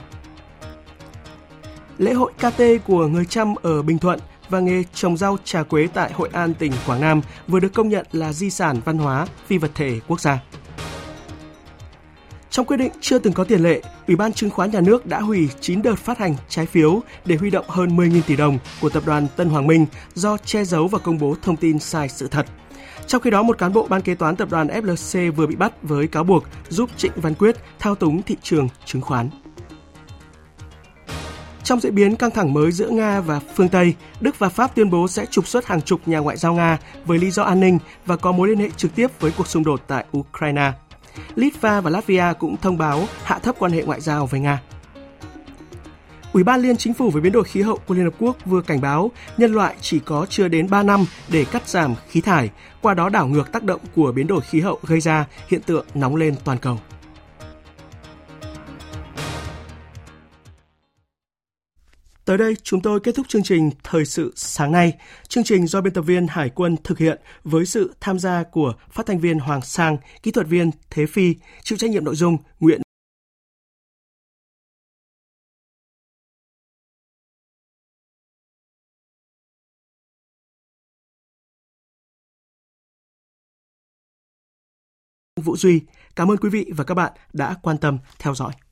Lễ 1.97 2.13
hội 2.13 2.31
KT 2.37 2.61
của 2.85 3.07
người 3.07 3.25
Chăm 3.25 3.55
ở 3.61 3.81
Bình 3.81 3.99
Thuận 3.99 4.19
và 4.49 4.59
nghề 4.59 4.83
trồng 4.93 5.17
rau 5.17 5.37
trà 5.43 5.63
quế 5.63 5.87
tại 5.93 6.11
Hội 6.13 6.29
An, 6.33 6.53
tỉnh 6.53 6.71
Quảng 6.85 7.01
Nam 7.01 7.21
vừa 7.47 7.59
được 7.59 7.73
công 7.73 7.89
nhận 7.89 8.05
là 8.11 8.33
di 8.33 8.49
sản 8.49 8.79
văn 8.85 8.97
hóa 8.97 9.27
phi 9.47 9.57
vật 9.57 9.71
thể 9.75 9.99
quốc 10.07 10.21
gia. 10.21 10.39
Trong 12.49 12.65
quyết 12.65 12.77
định 12.77 12.91
chưa 13.01 13.19
từng 13.19 13.33
có 13.33 13.43
tiền 13.43 13.63
lệ, 13.63 13.81
Ủy 14.07 14.15
ban 14.15 14.33
Chứng 14.33 14.49
khoán 14.49 14.71
Nhà 14.71 14.81
nước 14.81 15.05
đã 15.05 15.19
hủy 15.19 15.49
9 15.61 15.81
đợt 15.81 15.95
phát 15.95 16.17
hành 16.17 16.35
trái 16.49 16.65
phiếu 16.65 17.01
để 17.25 17.35
huy 17.35 17.49
động 17.49 17.65
hơn 17.67 17.97
10.000 17.97 18.21
tỷ 18.27 18.35
đồng 18.35 18.59
của 18.81 18.89
tập 18.89 19.03
đoàn 19.05 19.27
Tân 19.35 19.49
Hoàng 19.49 19.67
Minh 19.67 19.85
do 20.13 20.37
che 20.37 20.63
giấu 20.63 20.87
và 20.87 20.99
công 20.99 21.17
bố 21.17 21.35
thông 21.41 21.55
tin 21.55 21.79
sai 21.79 22.09
sự 22.09 22.27
thật. 22.27 22.45
Trong 23.07 23.21
khi 23.21 23.29
đó, 23.29 23.43
một 23.43 23.57
cán 23.57 23.73
bộ 23.73 23.87
ban 23.89 24.01
kế 24.01 24.15
toán 24.15 24.35
tập 24.35 24.49
đoàn 24.51 24.67
FLC 24.67 25.31
vừa 25.31 25.47
bị 25.47 25.55
bắt 25.55 25.73
với 25.83 26.07
cáo 26.07 26.23
buộc 26.23 26.43
giúp 26.69 26.89
Trịnh 26.97 27.11
Văn 27.15 27.33
Quyết 27.33 27.55
thao 27.79 27.95
túng 27.95 28.21
thị 28.21 28.37
trường 28.41 28.69
chứng 28.85 29.01
khoán. 29.01 29.29
Trong 31.63 31.79
diễn 31.79 31.95
biến 31.95 32.15
căng 32.15 32.31
thẳng 32.31 32.53
mới 32.53 32.71
giữa 32.71 32.89
Nga 32.89 33.21
và 33.21 33.39
phương 33.55 33.69
Tây, 33.69 33.95
Đức 34.21 34.39
và 34.39 34.49
Pháp 34.49 34.75
tuyên 34.75 34.89
bố 34.89 35.07
sẽ 35.07 35.25
trục 35.25 35.47
xuất 35.47 35.65
hàng 35.65 35.81
chục 35.81 36.01
nhà 36.05 36.19
ngoại 36.19 36.37
giao 36.37 36.53
Nga 36.53 36.77
với 37.05 37.19
lý 37.19 37.31
do 37.31 37.43
an 37.43 37.59
ninh 37.59 37.79
và 38.05 38.15
có 38.15 38.31
mối 38.31 38.47
liên 38.47 38.57
hệ 38.57 38.69
trực 38.77 38.95
tiếp 38.95 39.07
với 39.19 39.31
cuộc 39.37 39.47
xung 39.47 39.63
đột 39.63 39.81
tại 39.87 40.05
Ukraine. 40.17 40.71
Litva 41.35 41.81
và 41.81 41.89
Latvia 41.89 42.33
cũng 42.39 42.57
thông 42.57 42.77
báo 42.77 43.07
hạ 43.23 43.39
thấp 43.39 43.55
quan 43.59 43.71
hệ 43.71 43.83
ngoại 43.83 44.01
giao 44.01 44.25
với 44.25 44.39
Nga. 44.39 44.61
Ủy 46.33 46.43
ban 46.43 46.61
Liên 46.61 46.77
Chính 46.77 46.93
phủ 46.93 47.09
về 47.09 47.21
biến 47.21 47.31
đổi 47.31 47.43
khí 47.43 47.61
hậu 47.61 47.77
của 47.87 47.93
Liên 47.93 48.05
Hợp 48.05 48.13
Quốc 48.19 48.37
vừa 48.45 48.61
cảnh 48.61 48.81
báo 48.81 49.11
nhân 49.37 49.53
loại 49.53 49.75
chỉ 49.81 49.99
có 49.99 50.25
chưa 50.29 50.47
đến 50.47 50.69
3 50.69 50.83
năm 50.83 51.05
để 51.27 51.45
cắt 51.51 51.69
giảm 51.69 51.95
khí 52.09 52.21
thải, 52.21 52.49
qua 52.81 52.93
đó 52.93 53.09
đảo 53.09 53.27
ngược 53.27 53.51
tác 53.51 53.63
động 53.63 53.81
của 53.95 54.11
biến 54.11 54.27
đổi 54.27 54.41
khí 54.41 54.59
hậu 54.59 54.79
gây 54.87 54.99
ra 54.99 55.25
hiện 55.47 55.61
tượng 55.61 55.85
nóng 55.93 56.15
lên 56.15 56.35
toàn 56.43 56.57
cầu. 56.57 56.79
Tới 62.27 62.37
đây 62.37 62.55
chúng 62.63 62.81
tôi 62.81 62.99
kết 62.99 63.15
thúc 63.15 63.27
chương 63.29 63.43
trình 63.43 63.71
Thời 63.83 64.05
sự 64.05 64.33
sáng 64.35 64.71
nay. 64.71 64.93
Chương 65.27 65.43
trình 65.43 65.67
do 65.67 65.81
biên 65.81 65.93
tập 65.93 66.01
viên 66.01 66.27
Hải 66.27 66.49
quân 66.49 66.75
thực 66.83 66.97
hiện 66.97 67.21
với 67.43 67.65
sự 67.65 67.95
tham 67.99 68.19
gia 68.19 68.43
của 68.43 68.73
phát 68.91 69.05
thanh 69.05 69.19
viên 69.19 69.39
Hoàng 69.39 69.61
Sang, 69.61 69.97
kỹ 70.23 70.31
thuật 70.31 70.47
viên 70.47 70.71
Thế 70.89 71.05
Phi, 71.05 71.35
chịu 71.63 71.77
trách 71.77 71.89
nhiệm 71.89 72.03
nội 72.05 72.15
dung 72.15 72.37
Nguyễn 72.59 72.81
Vũ 85.35 85.57
Duy. 85.57 85.81
Cảm 86.15 86.31
ơn 86.31 86.37
quý 86.37 86.49
vị 86.49 86.71
và 86.77 86.83
các 86.83 86.93
bạn 86.93 87.11
đã 87.33 87.55
quan 87.61 87.77
tâm 87.77 87.97
theo 88.19 88.35
dõi. 88.35 88.66